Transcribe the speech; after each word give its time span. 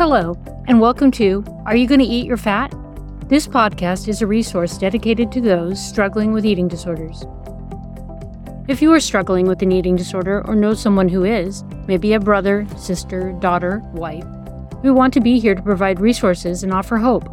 Hello, 0.00 0.34
and 0.66 0.80
welcome 0.80 1.10
to 1.10 1.44
Are 1.66 1.76
You 1.76 1.86
Going 1.86 2.00
to 2.00 2.06
Eat 2.06 2.24
Your 2.24 2.38
Fat? 2.38 2.74
This 3.28 3.46
podcast 3.46 4.08
is 4.08 4.22
a 4.22 4.26
resource 4.26 4.78
dedicated 4.78 5.30
to 5.30 5.42
those 5.42 5.78
struggling 5.78 6.32
with 6.32 6.46
eating 6.46 6.68
disorders. 6.68 7.26
If 8.66 8.80
you 8.80 8.90
are 8.94 8.98
struggling 8.98 9.46
with 9.46 9.60
an 9.60 9.72
eating 9.72 9.96
disorder 9.96 10.42
or 10.46 10.56
know 10.56 10.72
someone 10.72 11.10
who 11.10 11.24
is, 11.24 11.64
maybe 11.86 12.14
a 12.14 12.18
brother, 12.18 12.66
sister, 12.78 13.32
daughter, 13.40 13.82
wife, 13.92 14.24
we 14.82 14.90
want 14.90 15.12
to 15.12 15.20
be 15.20 15.38
here 15.38 15.54
to 15.54 15.60
provide 15.60 16.00
resources 16.00 16.62
and 16.62 16.72
offer 16.72 16.96
hope. 16.96 17.28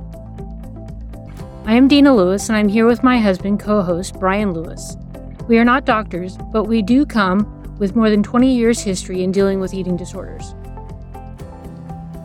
I 1.66 1.74
am 1.74 1.88
Deena 1.88 2.14
Lewis, 2.14 2.50
and 2.50 2.58
I'm 2.58 2.68
here 2.68 2.86
with 2.86 3.02
my 3.02 3.18
husband, 3.18 3.62
co 3.62 3.82
host 3.82 4.20
Brian 4.20 4.52
Lewis. 4.52 4.98
We 5.48 5.58
are 5.58 5.64
not 5.64 5.86
doctors, 5.86 6.36
but 6.52 6.66
we 6.66 6.82
do 6.82 7.06
come 7.06 7.78
with 7.80 7.96
more 7.96 8.10
than 8.10 8.24
20 8.24 8.54
years' 8.54 8.82
history 8.82 9.24
in 9.24 9.32
dealing 9.32 9.62
with 9.62 9.74
eating 9.74 9.96
disorders. 9.96 10.54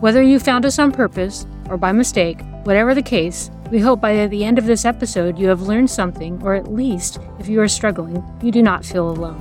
Whether 0.03 0.21
you 0.21 0.37
found 0.37 0.65
us 0.65 0.79
on 0.79 0.91
purpose 0.91 1.47
or 1.69 1.77
by 1.77 1.93
mistake, 1.93 2.41
whatever 2.65 2.93
the 2.93 3.01
case, 3.01 3.49
we 3.71 3.79
hope 3.79 4.01
by 4.01 4.27
the 4.27 4.43
end 4.43 4.59
of 4.59 4.65
this 4.65 4.83
episode 4.83 5.39
you 5.39 5.47
have 5.47 5.61
learned 5.61 5.89
something, 5.89 6.43
or 6.43 6.55
at 6.55 6.69
least, 6.69 7.19
if 7.39 7.47
you 7.47 7.61
are 7.61 7.69
struggling, 7.69 8.21
you 8.41 8.51
do 8.51 8.61
not 8.61 8.83
feel 8.83 9.09
alone. 9.09 9.39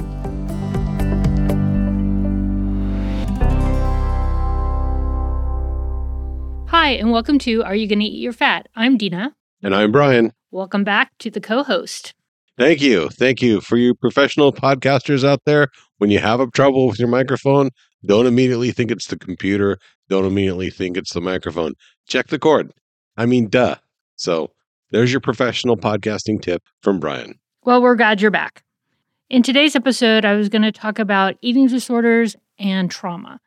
Hi, 6.69 6.91
and 6.91 7.11
welcome 7.11 7.41
to 7.41 7.65
Are 7.65 7.75
You 7.75 7.89
Gonna 7.89 8.05
Eat 8.05 8.23
Your 8.23 8.33
Fat? 8.33 8.69
I'm 8.77 8.97
Deena. 8.97 9.35
And 9.65 9.75
I'm 9.75 9.91
Brian. 9.91 10.33
Welcome 10.53 10.85
back 10.85 11.11
to 11.19 11.29
the 11.29 11.41
co 11.41 11.65
host. 11.65 12.15
Thank 12.59 12.83
you. 12.83 13.09
Thank 13.09 13.41
you 13.41 13.61
for 13.61 13.77
you 13.77 13.95
professional 13.95 14.53
podcasters 14.53 15.25
out 15.25 15.41
there. 15.47 15.69
When 15.99 16.11
you 16.11 16.19
have 16.19 16.41
a 16.41 16.49
trouble 16.49 16.87
with 16.87 16.99
your 16.99 17.09
microphone, 17.09 17.71
don't 18.05 18.27
immediately 18.27 18.73
think 18.73 18.91
it's 18.91 19.07
the 19.07 19.19
computer. 19.19 19.79
Don't 20.11 20.27
immediately 20.27 20.69
think 20.69 20.97
it's 20.97 21.15
the 21.15 21.21
microphone. 21.21 21.73
Check 22.07 22.27
the 22.29 22.39
cord. 22.39 22.73
I 23.17 23.27
mean, 23.27 23.49
duh. 23.49 23.77
So 24.17 24.51
there's 24.91 25.11
your 25.11 25.21
professional 25.21 25.77
podcasting 25.77 26.43
tip 26.43 26.63
from 26.83 27.01
Brian. 27.01 27.39
Well, 27.65 27.81
we're 27.81 27.97
glad 27.97 28.21
you're 28.21 28.31
back. 28.31 28.63
In 29.31 29.43
today's 29.43 29.75
episode, 29.75 30.27
I 30.27 30.35
was 30.35 30.51
going 30.51 30.63
to 30.63 30.73
talk 30.73 30.99
about 30.99 31.37
eating 31.41 31.69
disorders 31.69 32.37
and 32.59 32.91
trauma. 32.91 33.41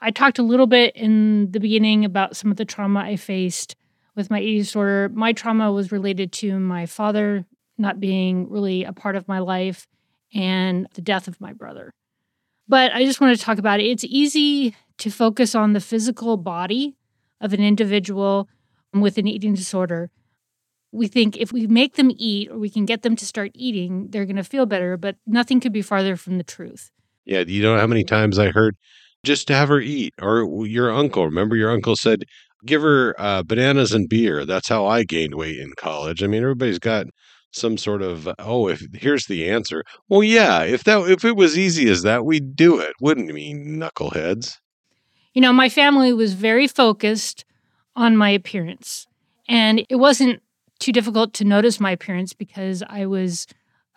I 0.00 0.10
talked 0.10 0.38
a 0.38 0.42
little 0.42 0.66
bit 0.66 0.96
in 0.96 1.50
the 1.50 1.60
beginning 1.60 2.04
about 2.04 2.36
some 2.36 2.50
of 2.50 2.56
the 2.56 2.64
trauma 2.64 3.00
I 3.00 3.16
faced 3.16 3.76
with 4.14 4.30
my 4.30 4.40
eating 4.40 4.62
disorder. 4.62 5.10
My 5.12 5.34
trauma 5.34 5.72
was 5.72 5.92
related 5.92 6.32
to 6.34 6.58
my 6.58 6.86
father 6.86 7.44
not 7.78 8.00
being 8.00 8.48
really 8.50 8.84
a 8.84 8.92
part 8.92 9.16
of 9.16 9.28
my 9.28 9.38
life 9.38 9.86
and 10.34 10.86
the 10.94 11.02
death 11.02 11.28
of 11.28 11.40
my 11.40 11.52
brother. 11.52 11.92
But 12.68 12.92
I 12.92 13.04
just 13.04 13.20
want 13.20 13.36
to 13.36 13.44
talk 13.44 13.58
about 13.58 13.80
it. 13.80 13.84
It's 13.84 14.04
easy 14.04 14.74
to 14.98 15.10
focus 15.10 15.54
on 15.54 15.72
the 15.72 15.80
physical 15.80 16.36
body 16.36 16.96
of 17.40 17.52
an 17.52 17.60
individual 17.60 18.48
with 18.92 19.18
an 19.18 19.26
eating 19.26 19.54
disorder. 19.54 20.10
We 20.90 21.06
think 21.06 21.36
if 21.36 21.52
we 21.52 21.66
make 21.66 21.94
them 21.94 22.10
eat 22.16 22.50
or 22.50 22.58
we 22.58 22.70
can 22.70 22.86
get 22.86 23.02
them 23.02 23.16
to 23.16 23.26
start 23.26 23.50
eating, 23.54 24.08
they're 24.10 24.24
going 24.24 24.36
to 24.36 24.44
feel 24.44 24.66
better, 24.66 24.96
but 24.96 25.16
nothing 25.26 25.60
could 25.60 25.72
be 25.72 25.82
farther 25.82 26.16
from 26.16 26.38
the 26.38 26.44
truth. 26.44 26.90
Yeah, 27.24 27.40
you 27.40 27.62
know 27.62 27.78
how 27.78 27.86
many 27.86 28.04
times 28.04 28.38
I 28.38 28.50
heard 28.50 28.76
just 29.24 29.46
to 29.48 29.54
have 29.54 29.68
her 29.68 29.80
eat, 29.80 30.14
or 30.22 30.66
your 30.66 30.90
uncle. 30.90 31.24
Remember, 31.24 31.56
your 31.56 31.70
uncle 31.70 31.96
said, 31.96 32.24
give 32.64 32.82
her 32.82 33.14
uh, 33.18 33.42
bananas 33.42 33.92
and 33.92 34.08
beer. 34.08 34.46
That's 34.46 34.68
how 34.68 34.86
I 34.86 35.02
gained 35.02 35.34
weight 35.34 35.58
in 35.58 35.72
college. 35.76 36.22
I 36.22 36.28
mean, 36.28 36.42
everybody's 36.42 36.78
got 36.78 37.06
some 37.56 37.76
sort 37.78 38.02
of 38.02 38.28
oh 38.38 38.68
if 38.68 38.82
here's 38.92 39.26
the 39.26 39.48
answer. 39.48 39.82
Well 40.08 40.22
yeah 40.22 40.62
if 40.62 40.84
that 40.84 41.10
if 41.10 41.24
it 41.24 41.36
was 41.36 41.58
easy 41.58 41.88
as 41.88 42.02
that 42.02 42.24
we'd 42.24 42.54
do 42.54 42.78
it 42.78 42.92
wouldn't 43.00 43.32
we 43.32 43.54
knuckleheads? 43.54 44.58
You 45.34 45.40
know 45.42 45.52
my 45.52 45.68
family 45.68 46.12
was 46.12 46.34
very 46.34 46.68
focused 46.68 47.44
on 47.94 48.16
my 48.16 48.30
appearance 48.30 49.06
and 49.48 49.84
it 49.88 49.96
wasn't 49.96 50.42
too 50.78 50.92
difficult 50.92 51.32
to 51.34 51.44
notice 51.44 51.80
my 51.80 51.90
appearance 51.90 52.34
because 52.34 52.82
i 52.88 53.06
was 53.06 53.46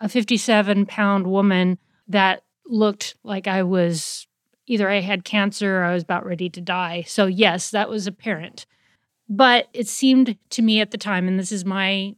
a 0.00 0.08
57 0.08 0.86
pound 0.86 1.26
woman 1.26 1.78
that 2.08 2.42
looked 2.66 3.14
like 3.22 3.46
i 3.46 3.62
was 3.62 4.26
either 4.66 4.88
i 4.88 5.00
had 5.00 5.24
cancer 5.24 5.80
or 5.80 5.84
i 5.84 5.92
was 5.92 6.02
about 6.02 6.24
ready 6.24 6.48
to 6.48 6.60
die. 6.60 7.04
So 7.06 7.26
yes 7.26 7.70
that 7.70 7.88
was 7.88 8.06
apparent. 8.06 8.66
But 9.28 9.68
it 9.72 9.86
seemed 9.86 10.36
to 10.50 10.62
me 10.62 10.80
at 10.80 10.90
the 10.90 10.98
time 10.98 11.28
and 11.28 11.38
this 11.38 11.52
is 11.52 11.64
my 11.64 12.16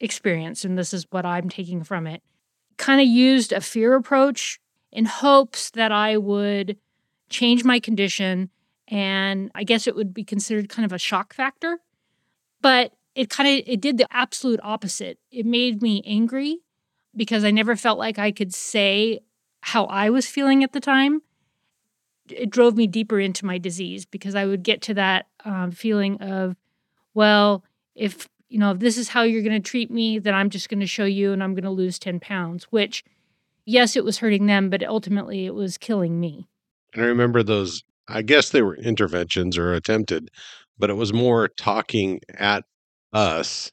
experience, 0.00 0.64
and 0.64 0.78
this 0.78 0.92
is 0.92 1.06
what 1.10 1.26
I'm 1.26 1.48
taking 1.48 1.82
from 1.82 2.06
it, 2.06 2.22
kind 2.76 3.00
of 3.00 3.06
used 3.06 3.52
a 3.52 3.60
fear 3.60 3.94
approach 3.94 4.58
in 4.92 5.04
hopes 5.04 5.70
that 5.70 5.92
I 5.92 6.16
would 6.16 6.76
change 7.28 7.64
my 7.64 7.80
condition. 7.80 8.50
And 8.88 9.50
I 9.54 9.64
guess 9.64 9.86
it 9.86 9.96
would 9.96 10.14
be 10.14 10.24
considered 10.24 10.68
kind 10.68 10.86
of 10.86 10.92
a 10.92 10.98
shock 10.98 11.34
factor. 11.34 11.80
But 12.62 12.92
it 13.14 13.30
kind 13.30 13.48
of 13.48 13.64
it 13.66 13.80
did 13.80 13.98
the 13.98 14.06
absolute 14.10 14.60
opposite. 14.62 15.18
It 15.30 15.46
made 15.46 15.82
me 15.82 16.02
angry 16.06 16.60
because 17.16 17.44
I 17.44 17.50
never 17.50 17.74
felt 17.74 17.98
like 17.98 18.18
I 18.18 18.30
could 18.30 18.54
say 18.54 19.20
how 19.62 19.86
I 19.86 20.10
was 20.10 20.26
feeling 20.26 20.62
at 20.62 20.72
the 20.72 20.80
time. 20.80 21.22
It 22.28 22.50
drove 22.50 22.76
me 22.76 22.86
deeper 22.86 23.18
into 23.18 23.46
my 23.46 23.58
disease 23.58 24.04
because 24.04 24.34
I 24.34 24.44
would 24.46 24.62
get 24.62 24.82
to 24.82 24.94
that 24.94 25.26
um, 25.44 25.70
feeling 25.70 26.20
of, 26.20 26.56
well, 27.14 27.64
if 27.94 28.28
you 28.48 28.58
know, 28.58 28.72
if 28.72 28.78
this 28.78 28.96
is 28.96 29.08
how 29.08 29.22
you're 29.22 29.42
going 29.42 29.60
to 29.60 29.68
treat 29.68 29.90
me, 29.90 30.18
then 30.18 30.34
I'm 30.34 30.50
just 30.50 30.68
going 30.68 30.80
to 30.80 30.86
show 30.86 31.04
you 31.04 31.32
and 31.32 31.42
I'm 31.42 31.54
going 31.54 31.64
to 31.64 31.70
lose 31.70 31.98
10 31.98 32.20
pounds, 32.20 32.64
which, 32.64 33.04
yes, 33.64 33.96
it 33.96 34.04
was 34.04 34.18
hurting 34.18 34.46
them, 34.46 34.70
but 34.70 34.84
ultimately 34.84 35.46
it 35.46 35.54
was 35.54 35.78
killing 35.78 36.20
me. 36.20 36.48
And 36.94 37.02
I 37.02 37.06
remember 37.06 37.42
those, 37.42 37.82
I 38.08 38.22
guess 38.22 38.50
they 38.50 38.62
were 38.62 38.76
interventions 38.76 39.58
or 39.58 39.72
attempted, 39.72 40.30
but 40.78 40.90
it 40.90 40.94
was 40.94 41.12
more 41.12 41.48
talking 41.48 42.20
at 42.38 42.64
us 43.12 43.70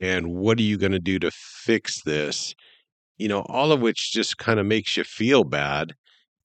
and 0.00 0.34
what 0.34 0.58
are 0.58 0.62
you 0.62 0.78
going 0.78 0.92
to 0.92 0.98
do 0.98 1.18
to 1.18 1.30
fix 1.30 2.02
this? 2.02 2.54
You 3.16 3.28
know, 3.28 3.40
all 3.48 3.72
of 3.72 3.80
which 3.80 4.12
just 4.12 4.38
kind 4.38 4.60
of 4.60 4.66
makes 4.66 4.96
you 4.96 5.04
feel 5.04 5.44
bad. 5.44 5.94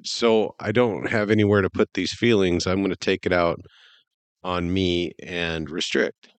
So 0.03 0.55
I 0.59 0.71
don't 0.71 1.09
have 1.09 1.29
anywhere 1.29 1.61
to 1.61 1.69
put 1.69 1.93
these 1.93 2.13
feelings. 2.13 2.65
I'm 2.65 2.79
going 2.79 2.89
to 2.89 2.95
take 2.95 3.25
it 3.25 3.33
out 3.33 3.59
on 4.43 4.73
me 4.73 5.11
and 5.21 5.69
restrict. 5.69 6.29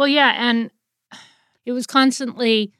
Well, 0.00 0.08
yeah. 0.08 0.32
And 0.34 0.70
it 1.66 1.72
was 1.72 1.86
constantly, 1.86 2.72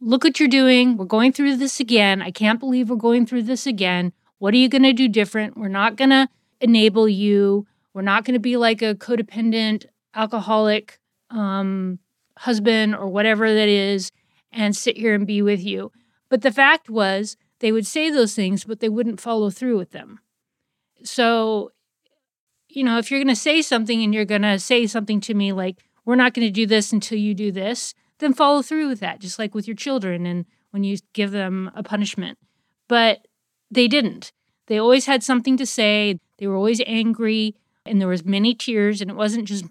look 0.00 0.22
what 0.22 0.38
you're 0.38 0.48
doing. 0.48 0.96
We're 0.96 1.06
going 1.06 1.32
through 1.32 1.56
this 1.56 1.80
again. 1.80 2.22
I 2.22 2.30
can't 2.30 2.60
believe 2.60 2.88
we're 2.88 2.94
going 2.94 3.26
through 3.26 3.42
this 3.42 3.66
again. 3.66 4.12
What 4.38 4.54
are 4.54 4.58
you 4.58 4.68
going 4.68 4.84
to 4.84 4.92
do 4.92 5.08
different? 5.08 5.56
We're 5.56 5.66
not 5.66 5.96
going 5.96 6.10
to 6.10 6.28
enable 6.60 7.08
you. 7.08 7.66
We're 7.94 8.02
not 8.02 8.24
going 8.24 8.34
to 8.34 8.38
be 8.38 8.56
like 8.56 8.80
a 8.80 8.94
codependent, 8.94 9.86
alcoholic 10.14 11.00
um, 11.30 11.98
husband 12.38 12.94
or 12.94 13.08
whatever 13.08 13.52
that 13.52 13.68
is 13.68 14.12
and 14.52 14.76
sit 14.76 14.96
here 14.96 15.16
and 15.16 15.26
be 15.26 15.42
with 15.42 15.64
you. 15.64 15.90
But 16.28 16.42
the 16.42 16.52
fact 16.52 16.88
was, 16.88 17.36
they 17.58 17.72
would 17.72 17.88
say 17.88 18.08
those 18.08 18.36
things, 18.36 18.62
but 18.62 18.78
they 18.78 18.88
wouldn't 18.88 19.20
follow 19.20 19.50
through 19.50 19.78
with 19.78 19.90
them. 19.90 20.20
So, 21.02 21.72
you 22.68 22.84
know, 22.84 22.98
if 22.98 23.10
you're 23.10 23.18
going 23.18 23.34
to 23.34 23.34
say 23.34 23.62
something 23.62 24.00
and 24.00 24.14
you're 24.14 24.24
going 24.24 24.42
to 24.42 24.60
say 24.60 24.86
something 24.86 25.20
to 25.22 25.34
me 25.34 25.52
like, 25.52 25.82
we're 26.04 26.16
not 26.16 26.34
going 26.34 26.46
to 26.46 26.52
do 26.52 26.66
this 26.66 26.92
until 26.92 27.18
you 27.18 27.34
do 27.34 27.52
this, 27.52 27.94
then 28.18 28.34
follow 28.34 28.62
through 28.62 28.88
with 28.88 29.00
that, 29.00 29.20
just 29.20 29.38
like 29.38 29.54
with 29.54 29.66
your 29.66 29.76
children 29.76 30.26
and 30.26 30.46
when 30.70 30.84
you 30.84 30.96
give 31.12 31.30
them 31.30 31.70
a 31.74 31.82
punishment. 31.82 32.38
But 32.88 33.26
they 33.70 33.88
didn't. 33.88 34.32
They 34.66 34.78
always 34.78 35.06
had 35.06 35.22
something 35.22 35.56
to 35.56 35.66
say. 35.66 36.18
They 36.38 36.46
were 36.46 36.56
always 36.56 36.80
angry 36.86 37.56
and 37.84 38.00
there 38.00 38.08
was 38.08 38.24
many 38.24 38.54
tears 38.54 39.00
and 39.00 39.10
it 39.10 39.16
wasn't 39.16 39.46
just 39.46 39.64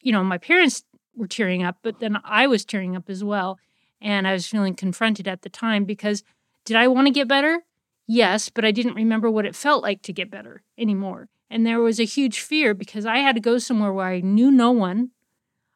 you 0.00 0.12
know 0.12 0.22
my 0.22 0.38
parents 0.38 0.84
were 1.16 1.26
tearing 1.26 1.62
up 1.62 1.78
but 1.82 2.00
then 2.00 2.18
I 2.24 2.46
was 2.46 2.64
tearing 2.64 2.96
up 2.96 3.08
as 3.08 3.24
well 3.24 3.58
and 4.00 4.28
I 4.28 4.32
was 4.32 4.46
feeling 4.46 4.74
confronted 4.74 5.26
at 5.26 5.42
the 5.42 5.48
time 5.48 5.84
because 5.84 6.22
did 6.64 6.76
I 6.76 6.88
want 6.88 7.06
to 7.06 7.12
get 7.12 7.28
better? 7.28 7.62
Yes, 8.06 8.48
but 8.48 8.64
I 8.64 8.70
didn't 8.70 8.94
remember 8.94 9.30
what 9.30 9.46
it 9.46 9.56
felt 9.56 9.82
like 9.82 10.02
to 10.02 10.12
get 10.12 10.30
better 10.30 10.62
anymore. 10.78 11.28
And 11.50 11.66
there 11.66 11.80
was 11.80 11.98
a 11.98 12.04
huge 12.04 12.40
fear 12.40 12.74
because 12.74 13.06
I 13.06 13.18
had 13.18 13.34
to 13.34 13.40
go 13.40 13.58
somewhere 13.58 13.92
where 13.92 14.06
I 14.06 14.20
knew 14.20 14.50
no 14.50 14.70
one. 14.70 15.10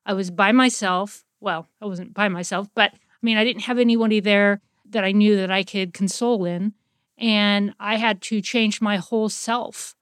I 0.09 0.15
was 0.15 0.31
by 0.31 0.53
myself. 0.53 1.23
Well, 1.39 1.69
I 1.81 1.87
wasn't 1.87 2.15
by 2.15 2.29
myself, 2.29 2.69
but 2.75 2.93
I 2.95 3.21
mean, 3.23 3.37
I 3.37 3.45
didn't 3.45 3.63
have 3.63 3.79
anybody 3.79 4.21
there 4.21 4.61
that 4.91 5.05
I 5.05 5.13
knew 5.13 5.37
that 5.37 5.51
I 5.51 5.63
could 5.63 5.93
console 5.93 6.47
in. 6.47 6.73
And 7.19 7.75
I 7.79 7.97
had 7.97 8.23
to 8.23 8.41
change 8.41 8.81
my 8.81 8.97
whole 8.97 9.29
self. 9.29 9.95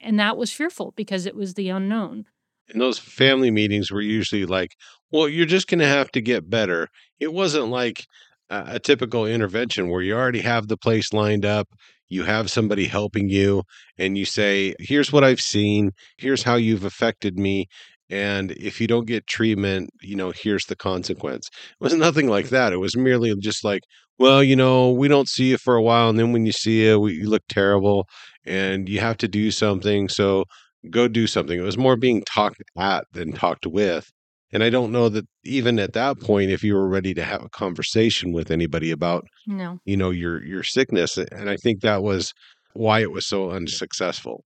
And 0.00 0.18
that 0.20 0.36
was 0.36 0.52
fearful 0.52 0.92
because 0.96 1.26
it 1.26 1.34
was 1.34 1.54
the 1.54 1.70
unknown. 1.70 2.26
And 2.68 2.80
those 2.80 2.98
family 2.98 3.50
meetings 3.50 3.90
were 3.90 4.00
usually 4.00 4.46
like, 4.46 4.76
well, 5.10 5.28
you're 5.28 5.46
just 5.46 5.66
going 5.66 5.80
to 5.80 5.86
have 5.86 6.12
to 6.12 6.20
get 6.20 6.48
better. 6.48 6.88
It 7.18 7.32
wasn't 7.32 7.68
like 7.68 8.06
a, 8.48 8.64
a 8.74 8.78
typical 8.78 9.26
intervention 9.26 9.88
where 9.88 10.02
you 10.02 10.14
already 10.14 10.42
have 10.42 10.68
the 10.68 10.76
place 10.76 11.12
lined 11.12 11.44
up 11.44 11.68
you 12.10 12.22
have 12.24 12.50
somebody 12.50 12.86
helping 12.86 13.28
you 13.28 13.62
and 13.98 14.16
you 14.16 14.24
say 14.24 14.74
here's 14.78 15.12
what 15.12 15.24
i've 15.24 15.40
seen 15.40 15.92
here's 16.16 16.42
how 16.42 16.56
you've 16.56 16.84
affected 16.84 17.38
me 17.38 17.66
and 18.10 18.52
if 18.52 18.80
you 18.80 18.86
don't 18.86 19.06
get 19.06 19.26
treatment 19.26 19.90
you 20.02 20.16
know 20.16 20.32
here's 20.34 20.66
the 20.66 20.76
consequence 20.76 21.48
it 21.52 21.84
was 21.84 21.94
nothing 21.94 22.28
like 22.28 22.48
that 22.48 22.72
it 22.72 22.78
was 22.78 22.96
merely 22.96 23.34
just 23.36 23.64
like 23.64 23.82
well 24.18 24.42
you 24.42 24.56
know 24.56 24.90
we 24.90 25.08
don't 25.08 25.28
see 25.28 25.50
you 25.50 25.58
for 25.58 25.74
a 25.76 25.82
while 25.82 26.08
and 26.08 26.18
then 26.18 26.32
when 26.32 26.46
you 26.46 26.52
see 26.52 26.84
you 26.86 26.98
we, 26.98 27.14
you 27.14 27.28
look 27.28 27.42
terrible 27.48 28.06
and 28.44 28.88
you 28.88 29.00
have 29.00 29.16
to 29.16 29.28
do 29.28 29.50
something 29.50 30.08
so 30.08 30.44
go 30.90 31.08
do 31.08 31.26
something. 31.26 31.58
It 31.58 31.64
was 31.64 31.76
more 31.78 31.96
being 31.96 32.22
talked 32.22 32.62
at 32.78 33.04
than 33.12 33.32
talked 33.32 33.66
with. 33.66 34.10
And 34.52 34.62
I 34.62 34.70
don't 34.70 34.92
know 34.92 35.08
that 35.10 35.26
even 35.44 35.78
at 35.78 35.92
that 35.92 36.20
point, 36.20 36.50
if 36.50 36.62
you 36.64 36.74
were 36.74 36.88
ready 36.88 37.12
to 37.14 37.24
have 37.24 37.42
a 37.42 37.50
conversation 37.50 38.32
with 38.32 38.50
anybody 38.50 38.90
about, 38.90 39.26
No. 39.46 39.80
you 39.84 39.96
know, 39.96 40.10
your 40.10 40.42
your 40.42 40.62
sickness. 40.62 41.18
And 41.18 41.50
I 41.50 41.56
think 41.56 41.80
that 41.80 42.02
was 42.02 42.32
why 42.72 43.00
it 43.00 43.12
was 43.12 43.26
so 43.26 43.50
unsuccessful. 43.50 44.44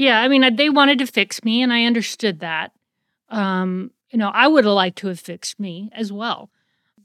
Yeah, 0.00 0.22
I 0.22 0.28
mean, 0.28 0.56
they 0.56 0.70
wanted 0.70 0.98
to 1.00 1.06
fix 1.06 1.44
me, 1.44 1.60
and 1.60 1.70
I 1.70 1.84
understood 1.84 2.40
that. 2.40 2.72
Um, 3.28 3.90
you 4.08 4.18
know, 4.18 4.30
I 4.30 4.48
would 4.48 4.64
have 4.64 4.72
liked 4.72 4.96
to 5.00 5.08
have 5.08 5.20
fixed 5.20 5.60
me 5.60 5.90
as 5.92 6.10
well. 6.10 6.48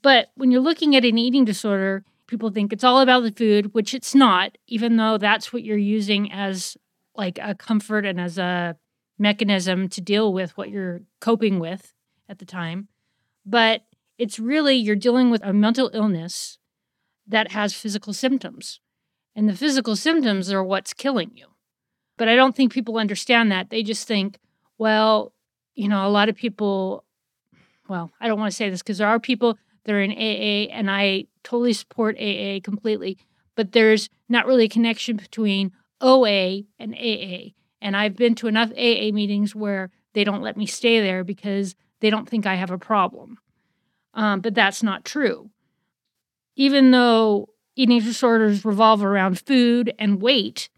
But 0.02 0.28
when 0.36 0.50
you're 0.50 0.62
looking 0.62 0.96
at 0.96 1.04
an 1.04 1.18
eating 1.18 1.44
disorder, 1.44 2.06
people 2.26 2.52
think 2.52 2.72
it's 2.72 2.86
all 2.86 3.02
about 3.02 3.24
the 3.24 3.34
food, 3.34 3.74
which 3.74 3.94
it's 3.94 4.16
not, 4.16 4.58
even 4.68 4.96
though 4.96 5.18
that's 5.18 5.52
what 5.52 5.66
you're 5.66 5.76
using 5.76 6.32
as 6.32 6.78
like 7.18 7.38
a 7.42 7.54
comfort 7.54 8.06
and 8.06 8.18
as 8.18 8.38
a 8.38 8.78
mechanism 9.20 9.90
to 9.90 10.00
deal 10.00 10.32
with 10.32 10.58
what 10.58 10.70
you're 10.70 11.02
coping 11.20 11.60
with 11.60 11.94
at 12.30 12.40
the 12.40 12.46
time. 12.46 12.88
But 13.46 13.82
it's 14.18 14.40
really 14.40 14.78
you're 14.78 14.96
dealing 14.96 15.30
with 15.30 15.44
a 15.44 15.52
mental 15.52 15.92
illness 15.94 16.60
that 17.28 17.52
has 17.52 17.74
physical 17.74 18.14
symptoms. 18.14 18.80
And 19.36 19.50
the 19.50 19.54
physical 19.54 19.98
symptoms 19.98 20.50
are 20.50 20.64
what's 20.64 20.94
killing 20.94 21.32
you. 21.36 21.48
But 22.18 22.28
I 22.28 22.36
don't 22.36 22.56
think 22.56 22.72
people 22.72 22.98
understand 22.98 23.52
that. 23.52 23.70
They 23.70 23.84
just 23.84 24.08
think, 24.08 24.40
well, 24.78 25.34
you 25.74 25.88
know, 25.88 26.08
a 26.08 26.10
lot 26.10 26.30
of 26.30 26.36
people, 26.36 27.04
well, 27.88 28.12
I 28.20 28.28
don't 28.28 28.40
want 28.40 28.52
to 28.52 28.56
say 28.56 28.70
this 28.70 28.82
because 28.82 29.00
there 29.00 29.08
are 29.08 29.20
people 29.20 29.58
that 29.84 29.94
are 29.94 30.02
in 30.02 30.12
AA, 30.12 30.72
and 30.74 30.90
I 30.90 31.26
totally 31.44 31.74
support 31.74 32.18
AA 32.18 32.60
completely, 32.64 33.18
but 33.56 33.72
there's 33.72 34.10
not 34.30 34.46
really 34.46 34.66
a 34.66 34.70
connection 34.70 35.18
between 35.18 35.72
OA 36.02 36.62
and 36.80 36.94
AA. 36.96 37.52
And 37.82 37.96
I've 37.96 38.16
been 38.16 38.36
to 38.36 38.48
enough 38.48 38.72
AA 38.72 39.12
meetings 39.12 39.54
where 39.54 39.92
they 40.14 40.24
don't 40.24 40.42
let 40.42 40.58
me 40.58 40.66
stay 40.66 41.02
there 41.02 41.24
because 41.24 41.76
they 42.00 42.10
don't 42.10 42.28
think 42.28 42.46
I 42.46 42.56
have 42.56 42.72
a 42.72 42.78
problem. 42.78 43.38
Um, 44.14 44.40
but 44.40 44.56
that's 44.56 44.82
not 44.82 45.06
true. 45.06 45.52
Even 46.56 46.92
though 46.92 47.50
eating 47.76 48.00
disorders 48.00 48.66
revolve 48.66 49.04
around 49.04 49.40
food 49.40 49.94
and 50.00 50.22
weight, 50.22 50.70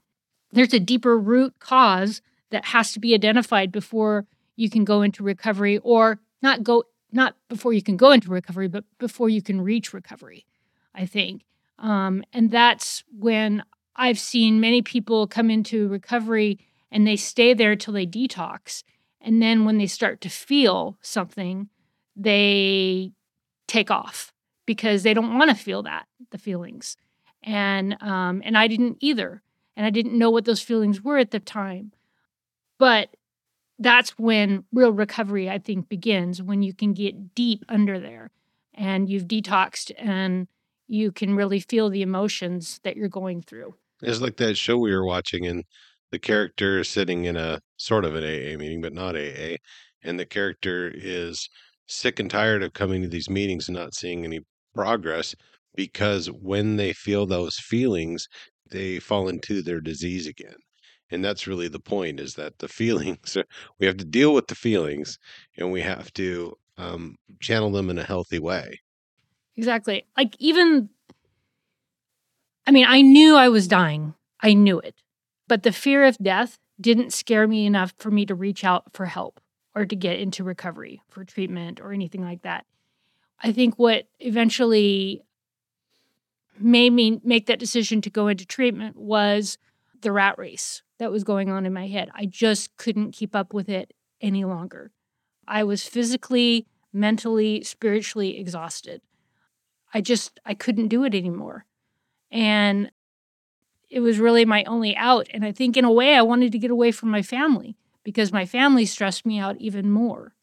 there's 0.52 0.74
a 0.74 0.80
deeper 0.80 1.18
root 1.18 1.54
cause 1.60 2.22
that 2.50 2.66
has 2.66 2.92
to 2.94 3.00
be 3.00 3.14
identified 3.14 3.72
before 3.72 4.26
you 4.56 4.70
can 4.70 4.86
go 4.86 5.02
into 5.02 5.24
recovery 5.24 5.78
or 5.80 6.20
not 6.42 6.64
go 6.64 6.84
not 7.12 7.36
before 7.48 7.74
you 7.74 7.82
can 7.82 7.98
go 7.98 8.12
into 8.12 8.30
recovery 8.30 8.68
but 8.68 8.84
before 8.98 9.30
you 9.30 9.42
can 9.42 9.62
reach 9.62 9.94
recovery 9.94 10.46
i 10.94 11.06
think. 11.06 11.44
Um, 11.80 12.24
and 12.34 12.50
that's 12.50 13.04
when 13.18 13.64
i've 13.96 14.20
seen 14.20 14.60
many 14.60 14.82
people 14.82 15.28
come 15.28 15.50
into 15.50 15.88
recovery 15.88 16.60
and 16.92 17.06
they 17.06 17.16
stay 17.16 17.54
there 17.54 17.76
till 17.76 17.94
they 17.94 18.08
detox. 18.08 18.84
And 19.20 19.42
then 19.42 19.66
when 19.66 19.78
they 19.78 19.88
start 19.88 20.22
to 20.22 20.30
feel 20.30 20.98
something 21.02 21.70
they 22.16 23.12
take 23.68 23.92
off 23.92 24.34
because 24.66 25.04
they 25.04 25.14
don't 25.14 25.38
want 25.38 25.50
to 25.50 25.56
feel 25.56 25.84
that 25.84 26.08
the 26.32 26.38
feelings. 26.38 26.98
And 27.44 28.02
um, 28.02 28.42
and 28.44 28.58
i 28.58 28.68
didn't 28.68 28.98
either 29.00 29.44
and 29.78 29.86
I 29.86 29.92
didn't 29.92 30.18
know 30.18 30.32
what 30.32 30.46
those 30.46 30.62
feelings 30.62 31.04
were 31.04 31.20
at 31.20 31.30
the 31.30 31.40
time. 31.40 31.94
But 32.80 33.16
that's 33.80 34.18
when 34.18 34.66
real 34.74 34.92
recovery, 34.92 35.50
I 35.50 35.60
think, 35.60 35.88
begins 35.88 36.42
when 36.42 36.64
you 36.64 36.74
can 36.74 36.94
get 36.94 37.36
deep 37.36 37.64
under 37.70 38.00
there 38.00 38.32
and 38.74 39.08
you've 39.08 39.28
detoxed 39.28 39.92
and 39.98 40.48
you 40.88 41.12
can 41.12 41.36
really 41.36 41.60
feel 41.60 41.90
the 41.90 42.02
emotions 42.02 42.80
that 42.84 42.98
you're 42.98 43.08
going 43.08 43.44
through. 43.44 43.76
It's 44.02 44.20
like 44.20 44.38
that 44.38 44.58
show 44.58 44.78
we 44.78 44.94
were 44.94 45.06
watching, 45.06 45.46
and 45.46 45.64
the 46.12 46.20
character 46.20 46.80
is 46.80 46.88
sitting 46.88 47.26
in 47.26 47.36
a 47.36 47.60
sort 47.78 48.06
of 48.06 48.16
an 48.16 48.24
AA 48.24 48.58
meeting, 48.58 48.82
but 48.82 48.94
not 48.94 49.16
AA. 49.16 49.58
And 50.04 50.20
the 50.20 50.26
character 50.26 50.92
is 50.94 51.50
sick 51.88 52.20
and 52.20 52.30
tired 52.30 52.64
of 52.64 52.74
coming 52.74 53.02
to 53.02 53.08
these 53.08 53.30
meetings 53.30 53.68
and 53.68 53.78
not 53.78 53.94
seeing 53.94 54.24
any 54.24 54.42
progress 54.74 55.36
because 55.76 56.28
when 56.28 56.76
they 56.76 56.94
feel 56.94 57.26
those 57.26 57.58
feelings, 57.58 58.28
they 58.70 59.00
fall 59.00 59.28
into 59.28 59.62
their 59.62 59.82
disease 59.82 60.28
again. 60.28 60.56
And 61.10 61.24
that's 61.24 61.48
really 61.48 61.70
the 61.70 61.80
point 61.80 62.20
is 62.20 62.34
that 62.36 62.60
the 62.60 62.68
feelings, 62.68 63.38
we 63.80 63.86
have 63.86 63.98
to 63.98 64.06
deal 64.06 64.34
with 64.34 64.48
the 64.48 64.56
feelings 64.56 65.20
and 65.58 65.72
we 65.72 65.82
have 65.82 66.12
to 66.14 66.58
um, 66.78 67.16
channel 67.40 67.72
them 67.72 67.90
in 67.90 67.98
a 67.98 68.04
healthy 68.04 68.40
way. 68.40 68.82
Exactly. 69.56 70.06
Like, 70.16 70.36
even, 70.40 70.90
I 72.66 72.72
mean, 72.72 72.86
I 72.88 73.02
knew 73.02 73.36
I 73.36 73.50
was 73.50 73.68
dying, 73.68 74.14
I 74.42 74.54
knew 74.54 74.80
it. 74.80 74.96
But 75.48 75.64
the 75.64 75.72
fear 75.72 76.06
of 76.06 76.18
death 76.18 76.60
didn't 76.80 77.14
scare 77.14 77.48
me 77.48 77.66
enough 77.66 77.94
for 77.98 78.12
me 78.12 78.26
to 78.26 78.36
reach 78.36 78.64
out 78.64 78.94
for 78.94 79.06
help 79.06 79.40
or 79.74 79.86
to 79.86 79.96
get 79.96 80.20
into 80.20 80.44
recovery 80.44 81.02
for 81.10 81.24
treatment 81.24 81.80
or 81.80 81.94
anything 81.94 82.22
like 82.22 82.42
that. 82.42 82.66
I 83.42 83.52
think 83.52 83.76
what 83.78 84.08
eventually 84.20 85.24
made 86.60 86.92
me 86.92 87.20
make 87.24 87.46
that 87.48 87.60
decision 87.60 88.02
to 88.02 88.10
go 88.10 88.28
into 88.28 88.46
treatment 88.46 88.96
was 88.98 89.58
the 90.02 90.12
rat 90.12 90.38
race 90.38 90.82
that 91.00 91.12
was 91.12 91.24
going 91.24 91.50
on 91.50 91.66
in 91.66 91.74
my 91.74 91.88
head. 91.88 92.10
I 92.14 92.26
just 92.26 92.76
couldn't 92.78 93.12
keep 93.12 93.36
up 93.36 93.54
with 93.54 93.70
it 93.70 93.94
any 94.22 94.46
longer. 94.46 94.92
I 95.48 95.64
was 95.64 95.88
physically, 95.88 96.68
mentally, 96.92 97.64
spiritually 97.64 98.40
exhausted. 98.40 99.02
I 99.94 100.02
just 100.02 100.40
I 100.46 100.54
couldn't 100.54 100.90
do 100.90 101.04
it 101.04 101.16
anymore. 101.16 101.66
And 102.32 102.92
it 103.90 104.02
was 104.02 104.20
really 104.20 104.44
my 104.44 104.64
only 104.66 104.96
out 104.98 105.28
and 105.32 105.46
I 105.46 105.52
think 105.52 105.78
in 105.78 105.86
a 105.86 105.92
way 105.92 106.16
I 106.16 106.22
wanted 106.22 106.52
to 106.52 106.60
get 106.60 106.72
away 106.72 106.92
from 106.92 107.10
my 107.10 107.22
family 107.22 107.78
because 108.04 108.34
my 108.34 108.46
family 108.46 108.86
stressed 108.86 109.26
me 109.26 109.40
out 109.40 109.58
even 109.60 109.90
more. 109.90 110.34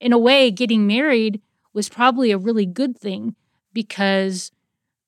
In 0.00 0.12
a 0.12 0.18
way 0.18 0.50
getting 0.50 0.86
married 0.86 1.40
was 1.72 1.88
probably 1.88 2.30
a 2.30 2.38
really 2.38 2.66
good 2.66 2.98
thing 2.98 3.36
because 3.72 4.50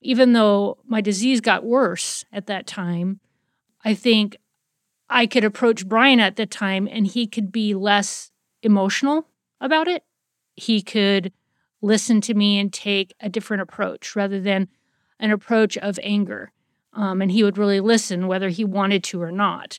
even 0.03 0.33
though 0.33 0.79
my 0.87 1.01
disease 1.01 1.41
got 1.41 1.65
worse 1.65 2.25
at 2.33 2.47
that 2.47 2.67
time, 2.67 3.21
I 3.85 3.95
think 3.95 4.37
I 5.09 5.27
could 5.27 5.45
approach 5.45 5.87
Brian 5.87 6.21
at 6.21 6.37
that 6.37 6.51
time 6.51 6.89
and 6.91 7.07
he 7.07 7.27
could 7.27 7.53
be 7.53 7.75
less 7.75 8.31
emotional 8.63 9.27
about 9.61 9.89
it. 9.89 10.05
He 10.55 10.83
could 10.83 11.33
listen 11.81 12.21
to 12.23 12.35
me 12.35 12.59
and 12.59 12.73
take 12.73 13.15
a 13.21 13.29
different 13.29 13.63
approach 13.63 14.15
rather 14.15 14.41
than 14.41 14.69
an 15.19 15.31
approach 15.31 15.77
of 15.79 15.99
anger. 16.03 16.53
Um, 16.95 17.23
and 17.23 17.31
he 17.31 17.43
would 17.43 17.59
really 17.59 17.81
listen 17.81 18.27
whether 18.27 18.49
he 18.49 18.65
wanted 18.65 19.03
to 19.05 19.23
or 19.23 19.33
not. 19.33 19.79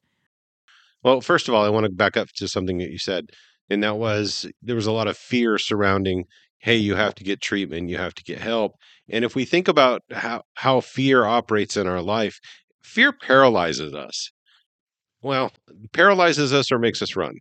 Well, 1.03 1.21
first 1.21 1.47
of 1.47 1.53
all, 1.53 1.65
I 1.65 1.69
want 1.69 1.85
to 1.85 1.91
back 1.91 2.17
up 2.17 2.29
to 2.37 2.47
something 2.47 2.77
that 2.77 2.89
you 2.89 2.97
said, 2.97 3.31
and 3.69 3.83
that 3.83 3.97
was 3.97 4.45
there 4.61 4.75
was 4.75 4.87
a 4.87 4.91
lot 4.91 5.07
of 5.07 5.17
fear 5.17 5.57
surrounding 5.57 6.25
hey, 6.63 6.77
you 6.77 6.95
have 6.95 7.13
to 7.13 7.25
get 7.25 7.41
treatment, 7.41 7.89
you 7.89 7.97
have 7.97 8.13
to 8.13 8.23
get 8.23 8.39
help. 8.39 8.75
And 9.09 9.25
if 9.25 9.35
we 9.35 9.43
think 9.43 9.67
about 9.67 10.01
how, 10.11 10.43
how 10.53 10.79
fear 10.79 11.25
operates 11.25 11.75
in 11.75 11.87
our 11.87 12.01
life, 12.01 12.39
fear 12.81 13.11
paralyzes 13.11 13.93
us. 13.93 14.31
Well, 15.21 15.51
paralyzes 15.91 16.53
us 16.53 16.71
or 16.71 16.79
makes 16.79 17.01
us 17.01 17.17
run. 17.17 17.33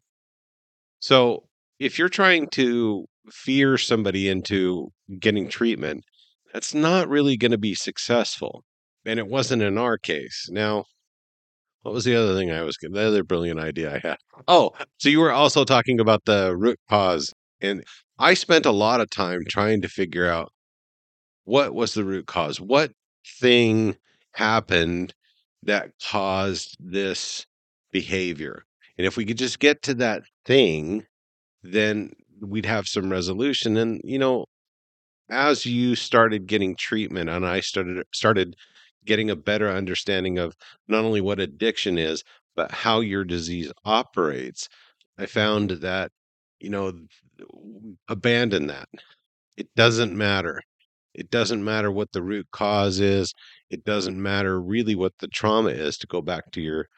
So 0.99 1.45
if 1.79 2.01
you're 2.01 2.09
trying 2.09 2.49
to 2.55 3.07
fear 3.31 3.79
somebody 3.79 4.29
into 4.29 4.89
getting 5.21 5.49
treatment, 5.49 6.03
that's 6.53 6.75
not 6.75 7.09
really 7.09 7.37
going 7.37 7.53
to 7.53 7.59
be 7.59 7.77
successful. 7.77 8.65
And 9.07 9.21
it 9.21 9.29
wasn't 9.29 9.63
in 9.63 9.79
our 9.79 9.99
case. 9.99 10.49
Now, 10.51 10.85
what 11.83 11.95
was 11.95 12.05
the 12.05 12.17
other 12.17 12.37
thing 12.37 12.51
I 12.51 12.63
was 12.63 12.77
the 12.81 13.07
other 13.07 13.23
brilliant 13.23 13.61
idea 13.61 13.95
I 13.95 13.99
had? 13.99 14.17
Oh, 14.49 14.73
so 14.99 15.09
you 15.09 15.21
were 15.21 15.33
also 15.33 15.65
talking 15.65 16.01
about 16.01 16.25
the 16.25 16.57
root 16.57 16.81
cause. 16.91 17.33
And 17.63 17.85
I 18.19 18.35
spent 18.35 18.67
a 18.67 18.73
lot 18.73 19.01
of 19.01 19.09
time 19.11 19.45
trying 19.49 19.81
to 19.83 19.89
figure 19.89 20.29
out 20.29 20.53
what 21.45 21.75
was 21.75 21.95
the 21.95 22.05
root 22.05 22.27
cause? 22.27 22.61
What 22.61 22.93
thing 23.41 23.97
happened 24.33 25.15
that 25.63 25.93
caused 26.03 26.77
this 26.81 27.47
behavior? 27.93 28.65
And 28.99 29.07
if 29.07 29.17
we 29.17 29.25
could 29.25 29.39
just 29.39 29.59
get 29.59 29.83
to 29.83 29.95
that 29.95 30.23
thing, 30.45 31.07
then 31.63 32.13
we'd 32.41 32.67
have 32.67 32.89
some 32.89 33.11
resolution. 33.11 33.77
And, 33.77 34.01
you 34.05 34.19
know, 34.19 34.47
as 35.31 35.67
you 35.67 35.95
started 35.97 36.47
getting 36.47 36.77
treatment 36.77 37.31
and 37.31 37.47
I 37.47 37.61
started 37.61 38.05
started 38.13 38.57
getting 39.05 39.31
a 39.31 39.37
better 39.37 39.69
understanding 39.71 40.39
of 40.39 40.55
not 40.89 41.05
only 41.05 41.21
what 41.21 41.41
addiction 41.41 41.99
is, 41.99 42.23
but 42.55 42.71
how 42.73 43.01
your 43.01 43.25
disease 43.25 43.73
operates, 43.85 44.69
I 45.19 45.27
found 45.27 45.71
that, 45.71 46.13
you 46.61 46.71
know, 46.71 46.93
abandon 48.09 48.67
that. 48.69 48.89
It 49.57 49.69
doesn't 49.77 50.17
matter. 50.17 50.63
It 51.15 51.31
doesn't 51.31 51.63
matter 51.63 51.91
what 51.91 52.13
the 52.13 52.23
root 52.23 52.47
cause 52.53 53.01
is. 53.01 53.35
It 53.71 53.85
doesn't 53.85 54.21
matter 54.21 54.61
really 54.61 54.95
what 54.95 55.13
the 55.19 55.29
trauma 55.29 55.71
is 55.71 55.99
to 55.99 56.07
go 56.07 56.23
back 56.23 56.51
to 56.53 56.61
your 56.61 56.89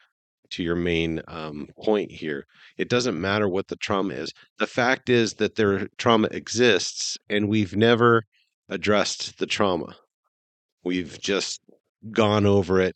to 0.51 0.63
your 0.63 0.75
main 0.75 1.21
um, 1.27 1.67
point 1.83 2.11
here. 2.11 2.45
It 2.77 2.87
doesn't 2.87 3.19
matter 3.19 3.49
what 3.49 3.67
the 3.67 3.75
trauma 3.77 4.13
is. 4.13 4.31
The 4.59 4.67
fact 4.67 5.09
is 5.09 5.33
that 5.35 5.55
their 5.55 5.87
trauma 5.97 6.27
exists, 6.31 7.17
and 7.29 7.49
we've 7.49 7.75
never 7.75 8.23
addressed 8.69 9.37
the 9.39 9.47
trauma. 9.47 9.95
We've 10.83 11.19
just 11.19 11.61
gone 12.11 12.45
over 12.45 12.79
it 12.79 12.95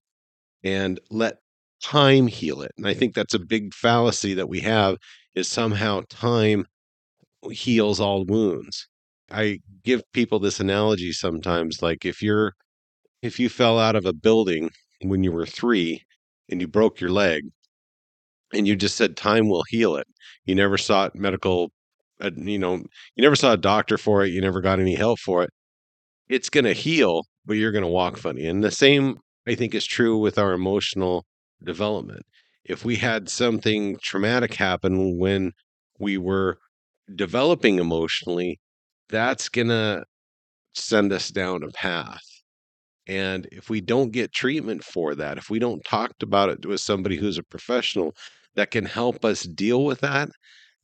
and 0.63 1.00
let 1.10 1.38
time 1.82 2.27
heal 2.27 2.62
it. 2.62 2.72
And 2.77 2.88
I 2.88 2.94
think 2.94 3.13
that's 3.13 3.34
a 3.34 3.39
big 3.39 3.74
fallacy 3.74 4.36
that 4.36 4.50
we 4.50 4.60
have 4.62 4.98
is 5.36 5.48
somehow 5.48 6.03
time 6.10 6.65
heals 7.51 8.00
all 8.00 8.25
wounds. 8.25 8.88
I 9.31 9.60
give 9.84 10.03
people 10.13 10.39
this 10.39 10.60
analogy 10.60 11.12
sometimes 11.13 11.81
like 11.81 12.05
if 12.05 12.22
you're 12.22 12.53
if 13.22 13.39
you 13.39 13.50
fell 13.50 13.79
out 13.79 13.96
of 13.96 14.05
a 14.05 14.13
building 14.13 14.72
when 15.03 15.24
you 15.24 15.31
were 15.31 15.46
3 15.46 16.03
and 16.50 16.62
you 16.62 16.67
broke 16.67 17.01
your 17.01 17.12
leg 17.12 17.43
and 18.53 18.67
you 18.67 18.75
just 18.75 18.96
said 18.96 19.15
time 19.15 19.48
will 19.50 19.63
heal 19.69 19.96
it. 19.96 20.08
You 20.46 20.55
never 20.55 20.77
sought 20.77 21.15
medical 21.15 21.72
you 22.36 22.60
know, 22.60 22.75
you 23.15 23.22
never 23.24 23.36
saw 23.36 23.53
a 23.53 23.58
doctor 23.58 23.98
for 23.98 24.25
it, 24.25 24.31
you 24.31 24.41
never 24.41 24.60
got 24.60 24.79
any 24.79 24.93
help 24.96 25.19
for 25.19 25.41
it. 25.43 25.51
It's 26.29 26.50
going 26.50 26.65
to 26.65 26.74
heal, 26.74 27.24
but 27.46 27.55
you're 27.55 27.72
going 27.72 27.84
to 27.84 27.89
walk 27.89 28.17
funny. 28.17 28.46
And 28.48 28.63
the 28.63 28.72
same 28.72 29.19
I 29.48 29.55
think 29.55 29.75
is 29.75 29.86
true 29.86 30.17
with 30.17 30.38
our 30.39 30.53
emotional 30.53 31.25
development. 31.63 32.24
If 32.65 32.86
we 32.86 32.98
had 32.98 33.29
something 33.29 33.98
traumatic 34.03 34.55
happen 34.55 35.17
when 35.19 35.53
we 36.00 36.17
were 36.17 36.60
developing 37.16 37.80
emotionally, 37.80 38.60
that's 39.10 39.50
going 39.50 39.70
to 39.70 40.06
send 40.74 41.12
us 41.13 41.30
down 41.30 41.63
a 41.63 41.70
path. 41.70 42.24
And 43.08 43.48
if 43.51 43.70
we 43.70 43.82
don't 43.82 44.12
get 44.12 44.32
treatment 44.34 44.84
for 44.84 45.16
that, 45.16 45.38
if 45.38 45.50
we 45.50 45.60
don't 45.60 45.84
talk 45.84 46.12
about 46.22 46.50
it 46.50 46.66
with 46.66 46.80
somebody 46.82 47.18
who's 47.18 47.39
a 47.39 47.44
professional 47.44 48.13
that 48.56 48.72
can 48.72 48.86
help 48.86 49.25
us 49.25 49.44
deal 49.44 49.84
with 49.84 50.01
that, 50.01 50.30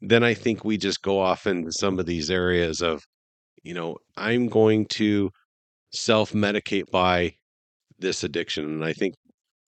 then 0.02 0.24
I 0.24 0.34
think 0.34 0.64
we 0.64 0.78
just 0.78 1.02
go 1.02 1.20
off 1.20 1.48
into 1.48 1.72
some 1.72 2.00
of 2.00 2.06
these 2.06 2.32
areas 2.32 2.82
of, 2.82 3.04
you 3.64 3.74
know, 3.74 3.98
I'm 4.18 4.48
going 4.48 4.88
to 4.92 5.32
self 5.92 6.34
medicate 6.34 6.90
by 6.92 7.36
this 8.00 8.24
addiction. 8.24 8.66
And 8.66 8.86
I 8.86 8.94
think 8.94 9.16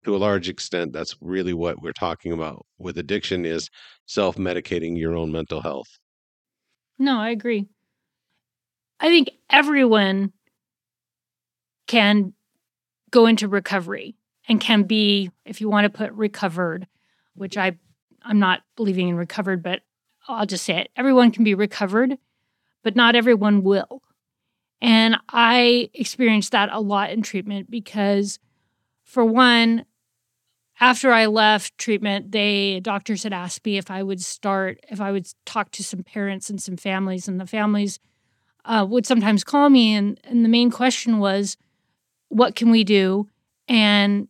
to 0.05 0.17
a 0.17 0.19
large 0.19 0.49
extent, 0.49 0.93
that's 0.93 1.17
really 1.21 1.53
what 1.55 1.83
we're 1.83 1.93
talking 1.93 2.33
about 2.33 2.65
with 2.79 2.99
addiction 2.99 3.45
is 3.45 3.69
self 4.07 4.37
medicating 4.37 4.99
your 4.99 5.17
own 5.17 5.33
mental 5.33 5.63
health. 5.63 5.89
No, 6.99 7.19
I 7.19 7.31
agree. 7.31 7.67
I 9.01 9.09
think 9.09 9.31
everyone 9.51 10.33
can 11.87 12.33
go 13.11 13.27
into 13.27 13.49
recovery 13.49 14.17
and 14.49 14.61
can 14.61 14.85
be, 14.85 15.31
if 15.45 15.61
you 15.61 15.69
want 15.69 15.85
to 15.85 15.97
put 15.99 16.13
recovered, 16.13 16.87
which 17.35 17.57
I 17.57 17.77
I'm 18.23 18.41
not 18.41 18.63
believing 18.77 19.09
in 19.09 19.17
recovered, 19.17 19.63
but 19.63 19.83
I'll 20.27 20.47
just 20.47 20.65
say 20.65 20.79
it. 20.81 20.89
Everyone 20.97 21.31
can 21.31 21.45
be 21.45 21.55
recovered, 21.55 22.19
but 22.83 22.97
not 22.97 23.15
everyone 23.15 23.63
will. 23.63 24.03
And 24.83 25.17
I 25.29 25.91
experienced 25.95 26.53
that 26.53 26.71
a 26.73 26.81
lot 26.81 27.11
in 27.11 27.23
treatment 27.23 27.71
because 27.71 28.41
for 29.05 29.25
one, 29.25 29.85
after 30.81 31.13
I 31.13 31.27
left 31.27 31.79
treatment, 31.79 32.33
they 32.33 32.81
doctors 32.81 33.23
had 33.23 33.33
asked 33.33 33.65
me 33.65 33.79
if 33.79 33.91
I 33.91 34.03
would 34.03 34.21
start, 34.23 34.79
if 34.91 35.01
I 35.01 35.11
would 35.11 35.27
talk 35.45 35.71
to 35.73 35.85
some 35.85 36.03
parents 36.03 36.51
and 36.51 36.63
some 36.63 36.77
families, 36.77 37.29
and 37.29 37.41
the 37.41 37.47
families 37.47 37.99
uh, 38.65 38.87
would 38.89 39.07
sometimes 39.07 39.45
call 39.45 39.71
me, 39.71 39.95
and 39.95 40.21
and 40.25 40.45
the 40.45 40.49
main 40.49 40.71
question 40.71 41.19
was, 41.19 41.57
what 42.29 42.55
can 42.55 42.71
we 42.71 42.85
do, 42.85 43.29
and 43.69 44.29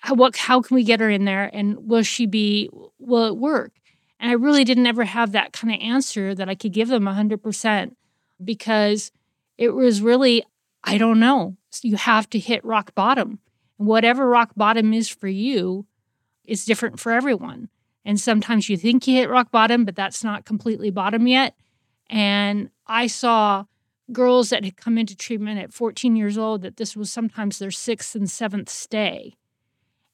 how, 0.00 0.14
what 0.14 0.36
how 0.36 0.60
can 0.60 0.74
we 0.76 0.84
get 0.84 1.00
her 1.00 1.10
in 1.10 1.24
there, 1.24 1.50
and 1.52 1.88
will 1.88 2.02
she 2.02 2.26
be 2.26 2.70
will 2.98 3.26
it 3.26 3.36
work? 3.36 3.72
And 4.20 4.30
I 4.30 4.34
really 4.34 4.64
didn't 4.64 4.86
ever 4.86 5.04
have 5.04 5.32
that 5.32 5.52
kind 5.52 5.72
of 5.72 5.80
answer 5.80 6.34
that 6.34 6.48
I 6.48 6.54
could 6.54 6.72
give 6.72 6.88
them 6.88 7.06
hundred 7.06 7.42
percent 7.42 7.96
because 8.42 9.10
it 9.56 9.70
was 9.70 10.00
really 10.00 10.44
I 10.84 10.96
don't 10.96 11.18
know. 11.18 11.56
So 11.70 11.88
you 11.88 11.96
have 11.96 12.30
to 12.30 12.38
hit 12.38 12.64
rock 12.64 12.94
bottom 12.94 13.40
whatever 13.78 14.28
rock 14.28 14.52
bottom 14.56 14.92
is 14.92 15.08
for 15.08 15.28
you 15.28 15.86
is 16.44 16.64
different 16.64 17.00
for 17.00 17.12
everyone. 17.12 17.68
And 18.04 18.20
sometimes 18.20 18.68
you 18.68 18.76
think 18.76 19.06
you 19.06 19.16
hit 19.16 19.30
rock 19.30 19.50
bottom, 19.50 19.84
but 19.84 19.96
that's 19.96 20.22
not 20.22 20.44
completely 20.44 20.90
bottom 20.90 21.26
yet. 21.26 21.54
And 22.10 22.70
I 22.86 23.06
saw 23.06 23.64
girls 24.12 24.50
that 24.50 24.64
had 24.64 24.76
come 24.76 24.98
into 24.98 25.16
treatment 25.16 25.60
at 25.60 25.72
14 25.72 26.16
years 26.16 26.38
old 26.38 26.62
that 26.62 26.76
this 26.76 26.96
was 26.96 27.12
sometimes 27.12 27.58
their 27.58 27.70
sixth 27.70 28.14
and 28.14 28.30
seventh 28.30 28.68
stay. 28.68 29.34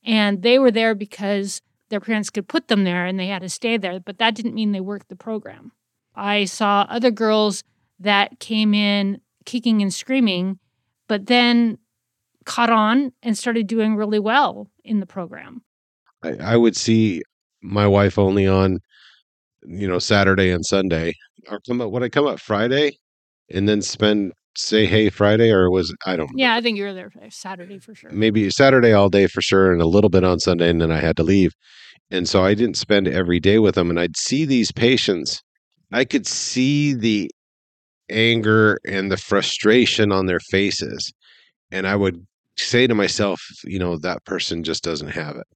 And 0.04 0.42
they 0.42 0.58
were 0.58 0.70
there 0.70 0.94
because 0.94 1.62
their 1.88 2.00
parents 2.00 2.30
could 2.30 2.48
put 2.48 2.68
them 2.68 2.84
there 2.84 3.06
and 3.06 3.18
they 3.18 3.28
had 3.28 3.42
to 3.42 3.48
stay 3.48 3.76
there, 3.76 4.00
but 4.00 4.18
that 4.18 4.34
didn't 4.34 4.54
mean 4.54 4.72
they 4.72 4.80
worked 4.80 5.08
the 5.08 5.16
program. 5.16 5.72
I 6.14 6.44
saw 6.44 6.86
other 6.88 7.10
girls 7.10 7.62
that 8.00 8.40
came 8.40 8.74
in 8.74 9.20
kicking 9.44 9.82
and 9.82 9.94
screaming, 9.94 10.58
but 11.06 11.26
then 11.26 11.78
caught 12.44 12.70
on 12.70 13.12
and 13.22 13.36
started 13.36 13.66
doing 13.66 13.96
really 13.96 14.18
well 14.18 14.70
in 14.84 15.00
the 15.00 15.06
program. 15.06 15.62
I, 16.22 16.36
I 16.40 16.56
would 16.56 16.76
see 16.76 17.22
my 17.62 17.86
wife 17.86 18.18
only 18.18 18.46
on, 18.46 18.78
you 19.62 19.88
know, 19.88 19.98
Saturday 19.98 20.50
and 20.50 20.64
Sunday, 20.64 21.14
or 21.48 21.60
come 21.66 21.80
up. 21.80 21.90
Would 21.90 22.02
I 22.02 22.08
come 22.08 22.26
up 22.26 22.40
Friday, 22.40 22.98
and 23.50 23.68
then 23.68 23.82
spend 23.82 24.32
say 24.56 24.86
hey 24.86 25.10
Friday, 25.10 25.50
or 25.50 25.70
was 25.70 25.94
I 26.06 26.16
don't. 26.16 26.26
Know. 26.26 26.44
Yeah, 26.44 26.54
I 26.54 26.60
think 26.60 26.78
you 26.78 26.84
were 26.84 26.94
there 26.94 27.12
Saturday 27.30 27.78
for 27.78 27.94
sure. 27.94 28.10
Maybe 28.10 28.48
Saturday 28.50 28.92
all 28.92 29.08
day 29.08 29.26
for 29.26 29.42
sure, 29.42 29.72
and 29.72 29.82
a 29.82 29.86
little 29.86 30.10
bit 30.10 30.24
on 30.24 30.40
Sunday, 30.40 30.70
and 30.70 30.80
then 30.80 30.92
I 30.92 31.00
had 31.00 31.16
to 31.16 31.22
leave, 31.22 31.52
and 32.10 32.28
so 32.28 32.44
I 32.44 32.54
didn't 32.54 32.76
spend 32.76 33.08
every 33.08 33.40
day 33.40 33.58
with 33.58 33.74
them. 33.74 33.90
And 33.90 33.98
I'd 33.98 34.16
see 34.16 34.44
these 34.44 34.72
patients. 34.72 35.42
I 35.92 36.04
could 36.04 36.26
see 36.26 36.94
the 36.94 37.30
anger 38.10 38.78
and 38.86 39.10
the 39.10 39.16
frustration 39.16 40.12
on 40.12 40.26
their 40.26 40.40
faces, 40.50 41.12
and 41.70 41.86
I 41.86 41.96
would 41.96 42.26
say 42.56 42.86
to 42.86 42.94
myself, 42.94 43.40
you 43.64 43.78
know, 43.78 43.96
that 43.98 44.24
person 44.24 44.62
just 44.62 44.82
doesn't 44.84 45.08
have 45.08 45.36
it. 45.36 45.46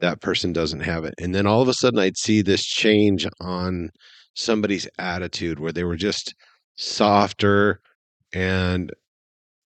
That 0.00 0.20
person 0.20 0.52
doesn't 0.52 0.80
have 0.80 1.04
it. 1.04 1.14
And 1.20 1.34
then 1.34 1.46
all 1.46 1.62
of 1.62 1.68
a 1.68 1.74
sudden 1.74 1.98
I'd 1.98 2.16
see 2.18 2.42
this 2.42 2.64
change 2.64 3.26
on 3.40 3.90
somebody's 4.34 4.88
attitude 4.98 5.58
where 5.58 5.72
they 5.72 5.84
were 5.84 5.96
just 5.96 6.34
softer 6.76 7.80
and 8.32 8.92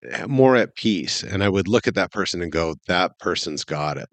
eh, 0.09 0.25
more 0.27 0.55
at 0.55 0.75
peace. 0.75 1.23
And 1.23 1.43
I 1.43 1.49
would 1.49 1.67
look 1.67 1.87
at 1.87 1.95
that 1.95 2.11
person 2.11 2.41
and 2.41 2.51
go, 2.51 2.75
that 2.87 3.11
person's 3.19 3.63
got 3.65 3.97
it. 3.97 4.09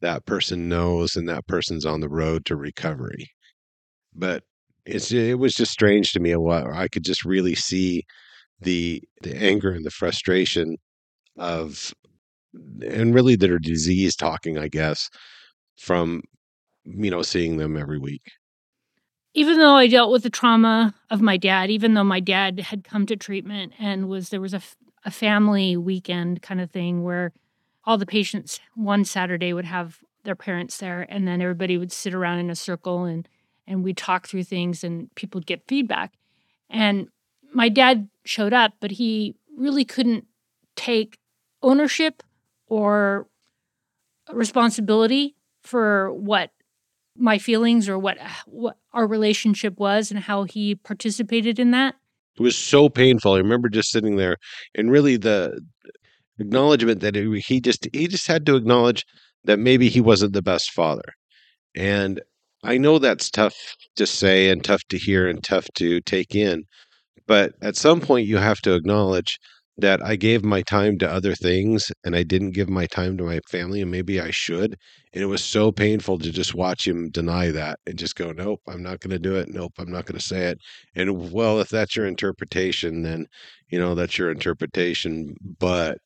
That 0.00 0.26
person 0.26 0.68
knows 0.68 1.16
and 1.16 1.28
that 1.28 1.46
person's 1.46 1.86
on 1.86 2.00
the 2.00 2.08
road 2.08 2.44
to 2.46 2.56
recovery. 2.56 3.28
But 4.14 4.44
it's 4.84 5.12
it 5.12 5.38
was 5.38 5.54
just 5.54 5.72
strange 5.72 6.12
to 6.12 6.20
me. 6.20 6.34
I 6.34 6.88
could 6.88 7.04
just 7.04 7.24
really 7.24 7.54
see 7.54 8.04
the 8.60 9.02
the 9.22 9.36
anger 9.36 9.70
and 9.70 9.84
the 9.84 9.90
frustration 9.90 10.76
of 11.36 11.94
and 12.82 13.14
really 13.14 13.36
that 13.36 13.50
are 13.50 13.58
disease 13.58 14.16
talking, 14.16 14.58
I 14.58 14.68
guess, 14.68 15.10
from 15.78 16.22
you 16.84 17.10
know 17.10 17.22
seeing 17.22 17.56
them 17.56 17.76
every 17.76 17.98
week. 17.98 18.22
Even 19.34 19.58
though 19.58 19.74
I 19.74 19.86
dealt 19.86 20.12
with 20.12 20.24
the 20.24 20.30
trauma 20.30 20.94
of 21.10 21.22
my 21.22 21.36
dad, 21.38 21.70
even 21.70 21.94
though 21.94 22.04
my 22.04 22.20
dad 22.20 22.60
had 22.60 22.84
come 22.84 23.06
to 23.06 23.16
treatment 23.16 23.72
and 23.78 24.08
was 24.08 24.28
there 24.28 24.40
was 24.40 24.54
a, 24.54 24.60
a 25.04 25.10
family 25.10 25.76
weekend 25.76 26.42
kind 26.42 26.60
of 26.60 26.70
thing 26.70 27.02
where 27.02 27.32
all 27.84 27.98
the 27.98 28.06
patients 28.06 28.60
one 28.74 29.04
Saturday 29.04 29.52
would 29.52 29.64
have 29.64 29.98
their 30.24 30.36
parents 30.36 30.78
there 30.78 31.06
and 31.08 31.26
then 31.26 31.40
everybody 31.40 31.76
would 31.76 31.90
sit 31.90 32.14
around 32.14 32.38
in 32.38 32.50
a 32.50 32.54
circle 32.54 33.04
and 33.04 33.28
and 33.66 33.84
we'd 33.84 33.96
talk 33.96 34.26
through 34.26 34.44
things 34.44 34.84
and 34.84 35.12
people 35.14 35.38
would 35.38 35.46
get 35.46 35.66
feedback. 35.68 36.12
And 36.68 37.08
my 37.54 37.68
dad 37.68 38.08
showed 38.24 38.52
up, 38.52 38.74
but 38.80 38.90
he 38.92 39.36
really 39.56 39.84
couldn't 39.84 40.26
take 40.74 41.18
ownership 41.62 42.22
or 42.66 43.26
responsibility 44.32 45.36
for 45.62 46.12
what 46.12 46.50
my 47.16 47.38
feelings 47.38 47.88
or 47.88 47.98
what 47.98 48.18
what 48.46 48.76
our 48.92 49.06
relationship 49.06 49.78
was 49.78 50.10
and 50.10 50.20
how 50.20 50.44
he 50.44 50.74
participated 50.74 51.58
in 51.58 51.70
that. 51.72 51.94
It 52.38 52.42
was 52.42 52.56
so 52.56 52.88
painful. 52.88 53.34
I 53.34 53.38
remember 53.38 53.68
just 53.68 53.90
sitting 53.90 54.16
there 54.16 54.36
and 54.74 54.90
really 54.90 55.16
the 55.16 55.60
acknowledgement 56.38 57.00
that 57.00 57.16
it, 57.16 57.44
he 57.46 57.60
just 57.60 57.86
he 57.92 58.08
just 58.08 58.26
had 58.26 58.46
to 58.46 58.56
acknowledge 58.56 59.04
that 59.44 59.58
maybe 59.58 59.88
he 59.88 60.00
wasn't 60.00 60.32
the 60.32 60.42
best 60.42 60.70
father. 60.72 61.12
And 61.74 62.20
I 62.64 62.78
know 62.78 62.98
that's 62.98 63.30
tough 63.30 63.56
to 63.96 64.06
say 64.06 64.48
and 64.48 64.62
tough 64.64 64.82
to 64.90 64.98
hear 64.98 65.28
and 65.28 65.42
tough 65.42 65.66
to 65.76 66.00
take 66.02 66.34
in, 66.34 66.64
but 67.26 67.54
at 67.60 67.76
some 67.76 68.00
point 68.00 68.26
you 68.26 68.36
have 68.38 68.60
to 68.60 68.74
acknowledge 68.74 69.38
that 69.78 70.04
I 70.04 70.16
gave 70.16 70.44
my 70.44 70.62
time 70.62 70.98
to 70.98 71.10
other 71.10 71.34
things 71.34 71.90
and 72.04 72.14
I 72.14 72.22
didn't 72.22 72.50
give 72.50 72.68
my 72.68 72.86
time 72.86 73.16
to 73.18 73.24
my 73.24 73.40
family, 73.48 73.80
and 73.80 73.90
maybe 73.90 74.20
I 74.20 74.30
should. 74.30 74.76
And 75.12 75.22
it 75.22 75.26
was 75.26 75.42
so 75.42 75.72
painful 75.72 76.18
to 76.18 76.30
just 76.30 76.54
watch 76.54 76.86
him 76.86 77.10
deny 77.10 77.50
that 77.50 77.78
and 77.86 77.98
just 77.98 78.16
go, 78.16 78.32
Nope, 78.32 78.60
I'm 78.68 78.82
not 78.82 79.00
going 79.00 79.10
to 79.10 79.18
do 79.18 79.36
it. 79.36 79.48
Nope, 79.48 79.72
I'm 79.78 79.90
not 79.90 80.06
going 80.06 80.18
to 80.18 80.24
say 80.24 80.46
it. 80.46 80.58
And 80.94 81.32
well, 81.32 81.60
if 81.60 81.68
that's 81.70 81.96
your 81.96 82.06
interpretation, 82.06 83.02
then, 83.02 83.26
you 83.70 83.78
know, 83.78 83.94
that's 83.94 84.18
your 84.18 84.30
interpretation. 84.30 85.34
But, 85.58 85.98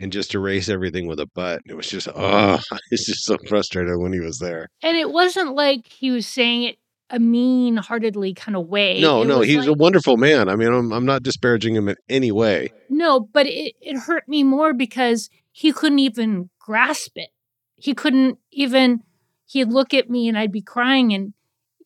and 0.00 0.12
just 0.12 0.34
erase 0.34 0.68
everything 0.68 1.06
with 1.06 1.20
a 1.20 1.26
but. 1.34 1.60
It 1.66 1.74
was 1.74 1.88
just, 1.88 2.08
oh, 2.14 2.58
it's 2.90 3.06
just 3.06 3.24
so 3.24 3.36
frustrated 3.48 3.98
when 3.98 4.12
he 4.12 4.20
was 4.20 4.38
there. 4.38 4.68
And 4.82 4.96
it 4.96 5.10
wasn't 5.10 5.54
like 5.54 5.86
he 5.86 6.10
was 6.10 6.26
saying 6.26 6.62
it 6.62 6.78
a 7.10 7.18
mean-heartedly 7.18 8.34
kind 8.34 8.56
of 8.56 8.66
way. 8.66 9.00
No, 9.00 9.22
it 9.22 9.26
no, 9.26 9.40
he's 9.40 9.60
like, 9.60 9.68
a 9.68 9.72
wonderful 9.72 10.16
man. 10.16 10.48
I 10.48 10.56
mean, 10.56 10.72
I'm, 10.72 10.92
I'm 10.92 11.06
not 11.06 11.22
disparaging 11.22 11.74
him 11.74 11.88
in 11.88 11.96
any 12.08 12.30
way. 12.30 12.70
No, 12.90 13.20
but 13.20 13.46
it, 13.46 13.74
it 13.80 13.98
hurt 13.98 14.28
me 14.28 14.44
more 14.44 14.74
because 14.74 15.30
he 15.52 15.72
couldn't 15.72 16.00
even 16.00 16.50
grasp 16.58 17.12
it. 17.16 17.30
he 17.78 17.94
couldn't 17.94 18.38
even 18.50 19.00
he'd 19.46 19.72
look 19.72 19.94
at 19.94 20.10
me 20.10 20.28
and 20.28 20.36
I'd 20.36 20.52
be 20.52 20.60
crying 20.60 21.14
and 21.14 21.32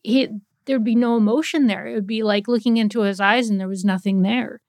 he 0.03 0.29
there'd 0.65 0.85
be 0.85 0.95
no 0.95 1.17
emotion 1.17 1.67
there. 1.67 1.87
It 1.87 1.95
would 1.95 2.07
be 2.07 2.23
like 2.23 2.49
looking 2.49 2.77
into 2.77 3.03
his 3.03 3.21
eyes 3.21 3.49
and 3.51 3.61
there 3.61 3.69
was 3.69 3.85
nothing 3.85 4.23
there. 4.23 4.61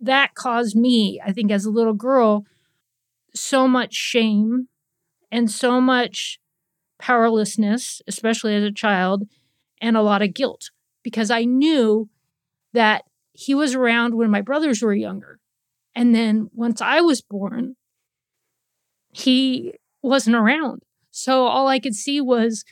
That 0.00 0.34
caused 0.34 0.76
me, 0.76 1.20
I 1.24 1.32
think 1.32 1.50
as 1.50 1.64
a 1.64 1.70
little 1.70 1.94
girl, 1.94 2.44
so 3.34 3.66
much 3.66 3.94
shame 3.94 4.68
and 5.30 5.50
so 5.50 5.80
much 5.80 6.38
powerlessness, 6.98 8.02
especially 8.06 8.54
as 8.54 8.64
a 8.64 8.72
child, 8.72 9.24
and 9.80 9.96
a 9.96 10.02
lot 10.02 10.22
of 10.22 10.34
guilt 10.34 10.70
because 11.02 11.30
I 11.30 11.44
knew 11.44 12.08
that 12.72 13.04
he 13.32 13.54
was 13.54 13.74
around 13.74 14.14
when 14.14 14.30
my 14.30 14.40
brothers 14.40 14.82
were 14.82 14.94
younger. 14.94 15.38
And 15.94 16.14
then 16.14 16.48
once 16.52 16.80
I 16.80 17.00
was 17.00 17.22
born, 17.22 17.76
he 19.12 19.74
wasn't 20.02 20.36
around. 20.36 20.82
So 21.10 21.46
all 21.46 21.68
I 21.68 21.78
could 21.78 21.94
see 21.94 22.20
was, 22.20 22.64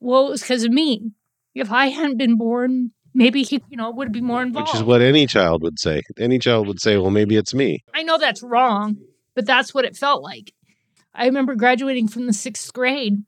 well, 0.00 0.28
it 0.28 0.30
was 0.30 0.42
because 0.42 0.64
of 0.64 0.70
me. 0.70 1.12
If 1.54 1.70
I 1.70 1.86
hadn't 1.86 2.18
been 2.18 2.36
born, 2.36 2.92
maybe 3.14 3.42
he, 3.42 3.62
you 3.68 3.76
know, 3.76 3.90
would 3.90 4.12
be 4.12 4.20
more 4.20 4.42
involved. 4.42 4.68
Which 4.68 4.76
is 4.76 4.84
what 4.84 5.02
any 5.02 5.26
child 5.26 5.62
would 5.62 5.78
say. 5.78 6.02
Any 6.18 6.38
child 6.38 6.68
would 6.68 6.80
say, 6.80 6.96
well, 6.96 7.10
maybe 7.10 7.36
it's 7.36 7.52
me. 7.52 7.84
I 7.92 8.02
know 8.02 8.18
that's 8.18 8.42
wrong, 8.42 8.96
but 9.34 9.46
that's 9.46 9.74
what 9.74 9.84
it 9.84 9.96
felt 9.96 10.22
like. 10.22 10.52
I 11.14 11.26
remember 11.26 11.54
graduating 11.54 12.08
from 12.08 12.26
the 12.26 12.32
sixth 12.32 12.72
grade, 12.72 13.22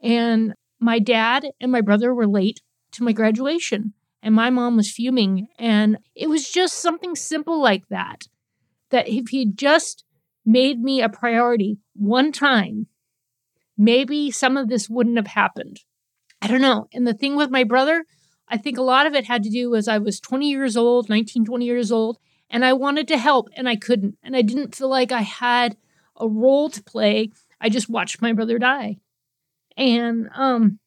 and 0.00 0.54
my 0.80 0.98
dad 0.98 1.46
and 1.60 1.72
my 1.72 1.80
brother 1.80 2.14
were 2.14 2.26
late 2.26 2.60
to 2.92 3.02
my 3.02 3.12
graduation, 3.12 3.94
and 4.22 4.34
my 4.34 4.50
mom 4.50 4.76
was 4.76 4.90
fuming. 4.90 5.48
And 5.58 5.98
it 6.14 6.28
was 6.28 6.50
just 6.50 6.78
something 6.78 7.14
simple 7.14 7.60
like 7.60 7.88
that. 7.88 8.28
That 8.90 9.08
if 9.08 9.28
he 9.28 9.46
just 9.46 10.04
made 10.44 10.80
me 10.80 11.02
a 11.02 11.08
priority 11.08 11.78
one 11.94 12.32
time, 12.32 12.86
maybe 13.76 14.30
some 14.30 14.56
of 14.56 14.68
this 14.68 14.88
wouldn't 14.88 15.16
have 15.16 15.26
happened. 15.28 15.80
I 16.40 16.46
don't 16.46 16.60
know. 16.60 16.88
And 16.92 17.06
the 17.06 17.14
thing 17.14 17.36
with 17.36 17.50
my 17.50 17.64
brother, 17.64 18.04
I 18.48 18.56
think 18.56 18.78
a 18.78 18.82
lot 18.82 19.06
of 19.06 19.14
it 19.14 19.26
had 19.26 19.42
to 19.42 19.50
do 19.50 19.70
was 19.70 19.88
I 19.88 19.98
was 19.98 20.20
20 20.20 20.48
years 20.48 20.76
old, 20.76 21.08
19, 21.08 21.44
20 21.44 21.64
years 21.64 21.92
old, 21.92 22.18
and 22.48 22.64
I 22.64 22.72
wanted 22.72 23.06
to 23.08 23.18
help 23.18 23.48
and 23.54 23.68
I 23.68 23.76
couldn't. 23.76 24.16
And 24.22 24.34
I 24.34 24.42
didn't 24.42 24.74
feel 24.74 24.88
like 24.88 25.12
I 25.12 25.22
had 25.22 25.76
a 26.16 26.28
role 26.28 26.70
to 26.70 26.82
play. 26.82 27.30
I 27.60 27.68
just 27.68 27.90
watched 27.90 28.22
my 28.22 28.32
brother 28.32 28.58
die. 28.58 28.98
And 29.78 30.28
um 30.34 30.80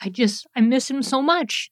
I 0.00 0.08
just 0.08 0.46
I 0.56 0.60
miss 0.60 0.90
him 0.90 1.02
so 1.02 1.22
much. 1.22 1.70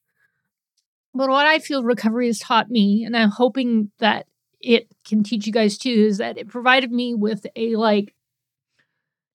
But 1.14 1.30
what 1.30 1.46
I 1.46 1.58
feel 1.58 1.82
recovery 1.82 2.26
has 2.26 2.38
taught 2.38 2.68
me, 2.68 3.02
and 3.04 3.16
I'm 3.16 3.30
hoping 3.30 3.90
that 3.98 4.26
it 4.60 4.88
can 5.06 5.22
teach 5.22 5.46
you 5.46 5.52
guys 5.52 5.78
too 5.78 6.06
is 6.08 6.18
that 6.18 6.36
it 6.36 6.48
provided 6.48 6.92
me 6.92 7.14
with 7.14 7.46
a 7.56 7.74
like 7.76 8.14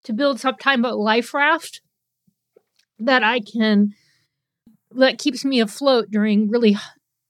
to 0.04 0.14
build 0.14 0.40
some 0.40 0.56
time 0.58 0.86
of 0.86 0.96
life 0.96 1.34
raft 1.34 1.82
that 3.00 3.24
I 3.24 3.40
can 3.40 3.94
that 4.92 5.18
keeps 5.18 5.44
me 5.46 5.60
afloat 5.60 6.12
during 6.12 6.50
really 6.50 6.78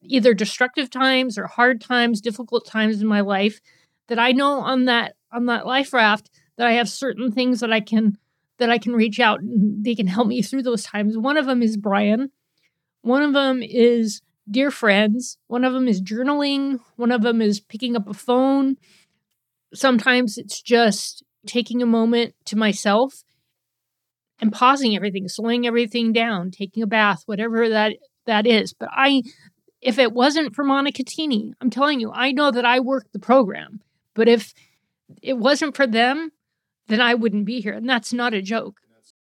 either 0.01 0.34
destructive 0.34 0.90
times 0.90 1.38
or 1.38 1.48
hard 1.48 1.80
times, 1.80 2.20
difficult 2.20 2.66
times 2.66 3.01
in 3.01 3.08
my 3.08 3.22
life 3.22 3.62
that 4.08 4.20
I 4.20 4.32
know 4.32 4.60
on 4.60 4.86
that 4.86 5.16
on 5.32 5.46
that 5.46 5.66
life 5.66 5.94
raft 5.94 6.30
that 6.62 6.68
I 6.68 6.74
have 6.74 6.89
certain 6.89 7.32
things 7.32 7.62
that 7.62 7.74
I 7.74 7.80
can 7.80 8.20
that 8.60 8.70
I 8.70 8.77
can 8.77 8.94
reach 8.94 9.20
out 9.20 9.41
and 9.41 9.84
they 9.84 9.96
can 9.96 10.06
help 10.06 10.27
me 10.27 10.44
through 10.44 10.62
those 10.62 10.84
times. 10.84 11.18
One 11.18 11.36
of 11.36 11.48
them 11.48 11.63
is 11.63 11.75
Brian. 11.75 12.30
One 13.01 13.24
of 13.24 13.34
them 13.34 13.63
is 13.63 14.22
dear 14.48 14.70
friends. 14.70 15.39
One 15.48 15.63
of 15.65 15.74
them 15.74 15.88
is 15.88 16.03
journaling. 16.03 16.80
One 16.98 17.12
of 17.12 17.24
them 17.24 17.41
is 17.41 17.60
picking 17.60 17.96
up 17.96 18.08
a 18.08 18.13
phone. 18.13 18.75
Sometimes 19.74 20.38
it's 20.38 20.62
just 20.62 21.24
taking 21.48 21.82
a 21.82 21.88
moment 21.88 22.36
to 22.46 22.56
myself 22.56 23.24
and 24.39 24.53
pausing 24.53 24.96
everything, 24.96 25.27
slowing 25.27 25.66
everything 25.66 26.14
down, 26.14 26.51
taking 26.51 26.83
a 26.83 26.88
bath, 26.88 27.24
whatever 27.25 27.70
that 27.70 27.94
that 28.27 28.46
is. 28.46 28.72
But 28.72 28.90
I 28.92 29.24
if 29.81 29.98
it 29.98 30.14
wasn't 30.14 30.53
for 30.53 30.64
Monte 30.64 31.03
Nido, 31.18 31.55
I'm 31.59 31.72
telling 31.72 32.00
you, 32.00 32.12
I 32.14 32.31
know 32.33 32.51
that 32.51 32.66
I 32.66 32.81
worked 32.81 33.14
the 33.14 33.20
program. 33.20 33.81
But 34.14 34.27
if 34.27 34.53
it 35.24 35.40
wasn't 35.40 35.75
for 35.75 35.88
them, 35.88 36.31
then 36.92 37.01
I 37.01 37.14
wouldn't 37.14 37.46
be 37.46 37.62
here. 37.62 37.74
And 37.74 37.90
that's 37.90 38.14
not 38.14 38.34
a 38.34 38.42
joke. 38.42 38.75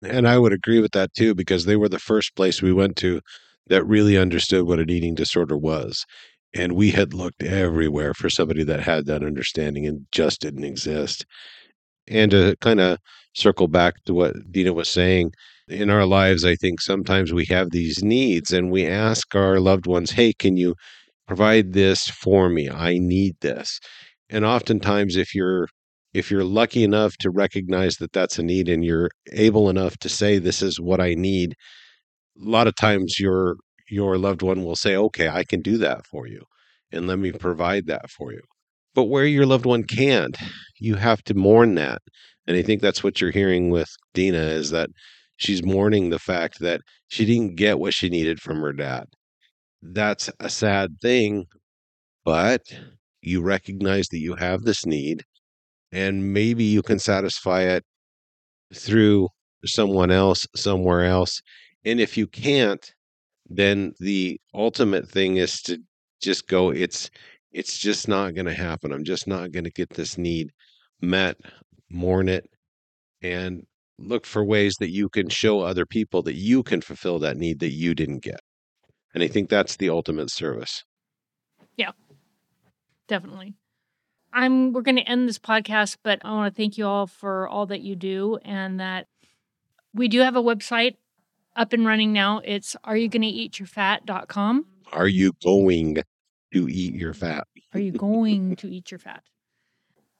And 0.03 0.27
I 0.27 0.37
would 0.37 0.53
agree 0.53 0.79
with 0.79 0.91
that 0.91 1.13
too, 1.13 1.33
because 1.33 1.65
they 1.65 1.75
were 1.75 1.89
the 1.89 1.99
first 1.99 2.35
place 2.35 2.61
we 2.61 2.73
went 2.73 2.95
to 2.97 3.21
that 3.67 3.85
really 3.85 4.17
understood 4.17 4.65
what 4.65 4.79
an 4.79 4.89
eating 4.89 5.15
disorder 5.15 5.57
was. 5.57 6.05
And 6.53 6.73
we 6.73 6.91
had 6.91 7.13
looked 7.13 7.43
everywhere 7.43 8.13
for 8.13 8.29
somebody 8.29 8.63
that 8.63 8.79
had 8.81 9.07
that 9.07 9.23
understanding 9.23 9.85
and 9.85 10.05
just 10.11 10.41
didn't 10.41 10.63
exist. 10.63 11.25
And 12.07 12.31
to 12.31 12.55
kind 12.61 12.79
of 12.79 12.99
circle 13.33 13.67
back 13.67 13.95
to 14.05 14.13
what 14.13 14.35
Deena 14.51 14.71
was 14.71 14.89
saying, 14.89 15.31
in 15.67 15.89
our 15.89 16.05
lives, 16.05 16.45
I 16.45 16.55
think 16.55 16.79
sometimes 16.79 17.33
we 17.33 17.45
have 17.45 17.71
these 17.71 18.03
needs 18.03 18.53
and 18.53 18.71
we 18.71 18.85
ask 18.85 19.33
our 19.33 19.59
loved 19.59 19.87
ones, 19.87 20.11
hey, 20.11 20.31
can 20.33 20.57
you 20.57 20.75
provide 21.27 21.73
this 21.73 22.07
for 22.07 22.49
me? 22.49 22.69
I 22.69 22.99
need 22.99 23.35
this. 23.41 23.79
And 24.29 24.45
oftentimes, 24.45 25.15
if 25.15 25.33
you're 25.33 25.67
if 26.15 26.31
you're 26.31 26.45
lucky 26.45 26.83
enough 26.83 27.17
to 27.17 27.29
recognize 27.29 27.97
that 27.97 28.13
that's 28.13 28.39
a 28.39 28.43
need 28.43 28.69
and 28.69 28.85
you're 28.85 29.09
able 29.33 29.69
enough 29.69 29.97
to 29.97 30.07
say 30.09 30.37
this 30.37 30.61
is 30.61 30.79
what 30.79 31.01
I 31.01 31.13
need, 31.13 31.55
a 32.41 32.49
lot 32.49 32.67
of 32.67 32.75
times 32.75 33.19
your 33.19 33.57
your 33.89 34.17
loved 34.17 34.41
one 34.41 34.63
will 34.63 34.77
say, 34.77 34.95
"Okay, 34.95 35.27
I 35.29 35.43
can 35.43 35.61
do 35.61 35.77
that 35.79 36.07
for 36.07 36.27
you." 36.27 36.41
And 36.91 37.07
let 37.07 37.19
me 37.19 37.31
provide 37.33 37.87
that 37.87 38.09
for 38.09 38.31
you. 38.33 38.41
But 38.95 39.05
where 39.05 39.25
your 39.25 39.45
loved 39.45 39.65
one 39.65 39.83
can't, 39.83 40.37
you 40.79 40.95
have 40.95 41.21
to 41.25 41.33
mourn 41.33 41.75
that. 41.75 42.01
And 42.47 42.55
I 42.57 42.61
think 42.63 42.81
that's 42.81 43.03
what 43.03 43.19
you're 43.19 43.31
hearing 43.31 43.69
with 43.69 43.89
Deena 44.13 44.37
is 44.61 44.71
that 44.71 44.89
she's 45.37 45.63
mourning 45.63 46.09
the 46.09 46.19
fact 46.19 46.59
that 46.61 46.81
she 47.09 47.25
didn't 47.25 47.55
get 47.57 47.79
what 47.79 47.93
she 47.93 48.09
needed 48.09 48.39
from 48.41 48.61
her 48.61 48.73
dad. 48.73 49.05
That's 49.81 50.29
a 50.39 50.49
sad 50.49 50.97
thing, 51.01 51.47
but 52.25 52.61
you 53.21 53.41
recognize 53.41 54.07
that 54.09 54.19
you 54.19 54.35
have 54.35 54.63
this 54.63 54.85
need 54.85 55.23
and 55.95 56.33
maybe 56.33 56.65
you 56.65 56.81
can 56.81 56.99
satisfy 56.99 57.61
it 57.61 57.85
through 58.73 59.29
someone 59.65 60.11
else 60.11 60.45
somewhere 60.53 61.05
else. 61.05 61.41
And 61.85 62.01
if 62.01 62.17
you 62.17 62.27
can't, 62.27 62.85
then 63.49 63.93
the 63.99 64.37
ultimate 64.53 65.07
thing 65.07 65.37
is 65.37 65.61
to 65.61 65.77
just 66.21 66.47
go 66.47 66.71
it's 66.71 67.09
it's 67.53 67.77
just 67.77 68.09
not 68.09 68.35
going 68.35 68.47
to 68.47 68.53
happen. 68.53 68.91
I'm 68.91 69.05
just 69.05 69.25
not 69.25 69.53
going 69.53 69.63
to 69.63 69.71
get 69.71 69.91
this 69.91 70.17
need 70.17 70.51
met, 71.01 71.37
mourn 71.89 72.27
it 72.27 72.49
and 73.21 73.65
look 73.97 74.25
for 74.25 74.43
ways 74.43 74.75
that 74.81 74.89
you 74.89 75.07
can 75.07 75.29
show 75.29 75.61
other 75.61 75.85
people 75.85 76.21
that 76.23 76.35
you 76.35 76.61
can 76.61 76.81
fulfill 76.81 77.19
that 77.19 77.37
need 77.37 77.59
that 77.61 77.71
you 77.71 77.95
didn't 77.95 78.21
get. 78.21 78.41
And 79.13 79.23
I 79.23 79.29
think 79.29 79.49
that's 79.49 79.77
the 79.77 79.89
ultimate 79.89 80.29
service. 80.29 80.83
Yeah. 81.77 81.91
Definitely. 83.07 83.55
I'm 84.35 84.73
we're 84.73 84.81
going 84.81 84.97
to 84.97 85.09
end 85.09 85.29
this 85.29 85.39
podcast, 85.39 85.97
but 86.03 86.19
I 86.25 86.31
want 86.33 86.53
to 86.53 86.57
thank 86.61 86.77
you 86.77 86.85
all 86.85 87.07
for 87.07 87.47
all 87.47 87.65
that 87.67 87.79
you 87.81 87.95
do 87.95 88.37
and 88.43 88.81
that 88.81 89.07
we 89.93 90.09
do 90.09 90.19
have 90.19 90.35
a 90.35 90.43
website 90.43 90.97
up 91.55 91.71
and 91.71 91.85
running 91.85 92.11
now. 92.11 92.41
It's 92.43 92.75
are 92.83 92.97
you 92.97 93.07
going 93.07 93.21
to 93.21 93.29
eat 93.29 93.59
your 93.59 93.67
fat.com. 93.67 94.65
Are 94.91 95.07
you 95.07 95.31
going 95.41 95.95
to 96.53 96.67
eat 96.69 96.93
your 96.95 97.13
fat? 97.13 97.47
Are 97.73 97.79
you 97.79 97.93
going 97.93 98.57
to 98.57 98.67
eat 98.69 98.91
your 98.91 98.99
fat? 98.99 99.23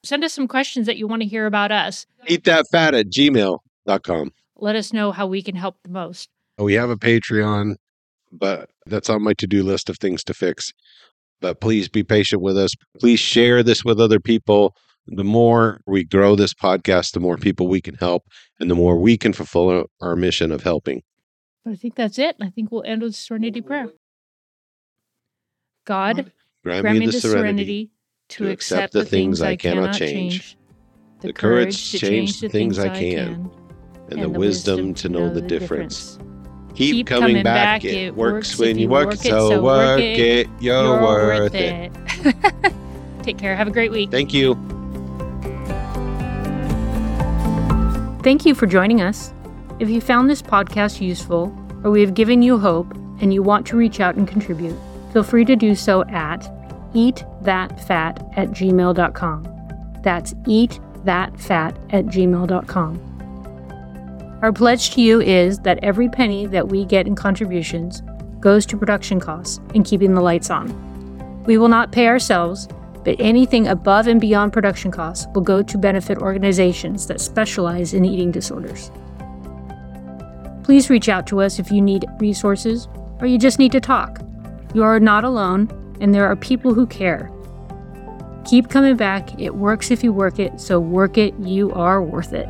Send 0.02 0.24
us 0.24 0.34
some 0.34 0.48
questions 0.48 0.86
that 0.86 0.96
you 0.96 1.08
want 1.08 1.22
to 1.22 1.28
hear 1.28 1.46
about 1.46 1.74
us. 1.74 2.06
Eat 2.26 2.46
that 2.46 2.68
fat 2.72 2.94
at 2.94 3.08
gmail.com. 3.08 4.32
Let 4.56 4.76
us 4.78 4.94
know 4.94 5.12
how 5.12 5.28
we 5.28 5.42
can 5.42 5.56
help 5.56 5.76
the 5.84 5.90
most. 5.90 6.30
We 6.58 6.76
have 6.76 6.90
a 6.90 6.96
Patreon, 6.96 7.76
but 8.32 8.70
that's 8.86 9.10
on 9.10 9.24
my 9.24 9.34
to 9.34 9.48
do 9.48 9.62
list 9.62 9.90
of 9.90 9.98
things 9.98 10.24
to 10.24 10.34
fix. 10.34 10.72
But 11.42 11.62
please 11.62 11.90
be 11.90 12.04
patient 12.04 12.42
with 12.42 12.58
us. 12.58 12.72
Please 13.00 13.20
share 13.20 13.62
this 13.62 13.84
with 13.84 14.00
other 14.00 14.20
people. 14.20 14.76
The 15.08 15.24
more 15.24 15.82
we 15.86 16.04
grow 16.04 16.36
this 16.36 16.54
podcast, 16.54 17.12
the 17.12 17.20
more 17.20 17.38
people 17.38 17.68
we 17.68 17.82
can 17.82 17.96
help, 17.96 18.24
and 18.60 18.72
the 18.72 18.76
more 18.76 18.98
we 18.98 19.18
can 19.18 19.34
fulfill 19.34 19.86
our 20.02 20.16
mission 20.16 20.52
of 20.52 20.64
helping. 20.64 21.04
But 21.64 21.72
I 21.72 21.76
think 21.76 21.96
that's 21.96 22.18
it. 22.18 22.36
I 22.42 22.50
think 22.50 22.72
we'll 22.72 22.84
end 22.84 23.02
with 23.02 23.16
serenity 23.16 23.62
prayer. 23.62 23.90
God, 25.86 26.32
grant, 26.64 26.82
grant 26.82 27.00
me 27.00 27.06
the 27.06 27.12
serenity 27.12 27.92
to 28.30 28.50
accept 28.50 28.94
the 28.94 29.06
things 29.06 29.42
I 29.42 29.56
cannot 29.56 29.94
change, 29.94 30.58
the 31.20 31.32
courage 31.32 31.92
to 31.92 32.00
change 32.00 32.40
the 32.40 32.50
things 32.50 32.80
I 32.80 32.90
can, 32.90 33.52
and 34.10 34.22
the 34.22 34.30
wisdom 34.30 34.96
to 34.96 35.10
know 35.10 35.32
the 35.32 35.42
difference. 35.42 36.18
Keep 36.76 37.08
coming 37.08 37.44
back. 37.44 37.84
It 37.86 38.16
works 38.16 38.58
when 38.58 38.78
you 38.78 38.90
work 38.90 39.14
it, 39.14 39.20
so 39.20 39.62
work 39.62 40.00
it. 40.00 40.48
You're 40.60 41.02
worth 41.02 41.56
it. 41.56 41.92
Take 43.24 43.38
care. 43.38 43.56
Have 43.56 43.68
a 43.68 43.72
great 43.72 43.92
week. 43.92 44.12
Thank 44.12 44.34
you. 44.34 44.56
Thank 48.24 48.46
you 48.46 48.56
for 48.56 48.66
joining 48.66 49.02
us. 49.02 49.34
If 49.80 49.90
you 49.90 50.02
found 50.02 50.30
this 50.30 50.42
podcast 50.42 51.00
useful 51.02 51.56
or 51.84 51.92
we 51.92 52.02
have 52.02 52.14
given 52.14 52.42
you 52.42 52.58
hope 52.58 52.92
and 53.22 53.34
you 53.34 53.44
want 53.44 53.68
to 53.68 53.78
reach 53.78 54.00
out 54.00 54.16
and 54.16 54.28
contribute, 54.28 54.76
feel 55.14 55.24
free 55.24 55.46
to 55.46 55.56
do 55.56 55.76
so 55.76 56.04
at 56.06 56.42
eatthatfat 56.94 58.38
at 58.38 58.50
gmail.com. 58.50 59.48
That's 60.02 60.34
eat 60.48 60.80
thatfat 61.04 61.94
at 61.94 62.06
gmail.com. 62.06 63.15
Our 64.46 64.54
pledge 64.54 64.92
to 64.92 65.02
you 65.02 65.22
is 65.22 65.58
that 65.62 65.80
every 65.82 66.08
penny 66.08 66.46
that 66.46 66.68
we 66.68 66.86
get 66.86 67.08
in 67.08 67.16
contributions 67.16 68.04
goes 68.40 68.64
to 68.68 68.78
production 68.78 69.20
costs 69.20 69.60
and 69.74 69.84
keeping 69.84 70.14
the 70.14 70.22
lights 70.22 70.52
on. 70.52 71.44
We 71.46 71.58
will 71.58 71.68
not 71.68 71.92
pay 71.92 72.06
ourselves, 72.06 72.68
but 73.04 73.16
anything 73.18 73.66
above 73.66 74.06
and 74.06 74.22
beyond 74.22 74.54
production 74.54 74.92
costs 74.92 75.26
will 75.34 75.42
go 75.42 75.64
to 75.64 75.78
benefit 75.80 76.20
organizations 76.20 77.08
that 77.08 77.22
specialize 77.22 77.96
in 77.96 78.06
eating 78.06 78.30
disorders. 78.30 78.92
Please 80.62 80.92
reach 80.92 81.10
out 81.10 81.26
to 81.26 81.42
us 81.42 81.58
if 81.58 81.72
you 81.72 81.82
need 81.82 82.06
resources 82.20 82.88
or 83.20 83.26
you 83.26 83.40
just 83.40 83.58
need 83.58 83.72
to 83.72 83.82
talk. 83.82 84.22
You 84.76 84.84
are 84.84 85.00
not 85.00 85.24
alone, 85.24 85.72
and 86.00 86.14
there 86.14 86.28
are 86.28 86.36
people 86.36 86.76
who 86.76 86.86
care. 86.86 87.32
Keep 88.46 88.70
coming 88.70 88.96
back. 88.96 89.42
It 89.42 89.56
works 89.56 89.90
if 89.90 90.04
you 90.04 90.14
work 90.14 90.38
it, 90.38 90.62
so 90.62 90.80
work 90.80 91.18
it. 91.18 91.34
You 91.40 91.72
are 91.72 92.00
worth 92.00 92.32
it. 92.32 92.48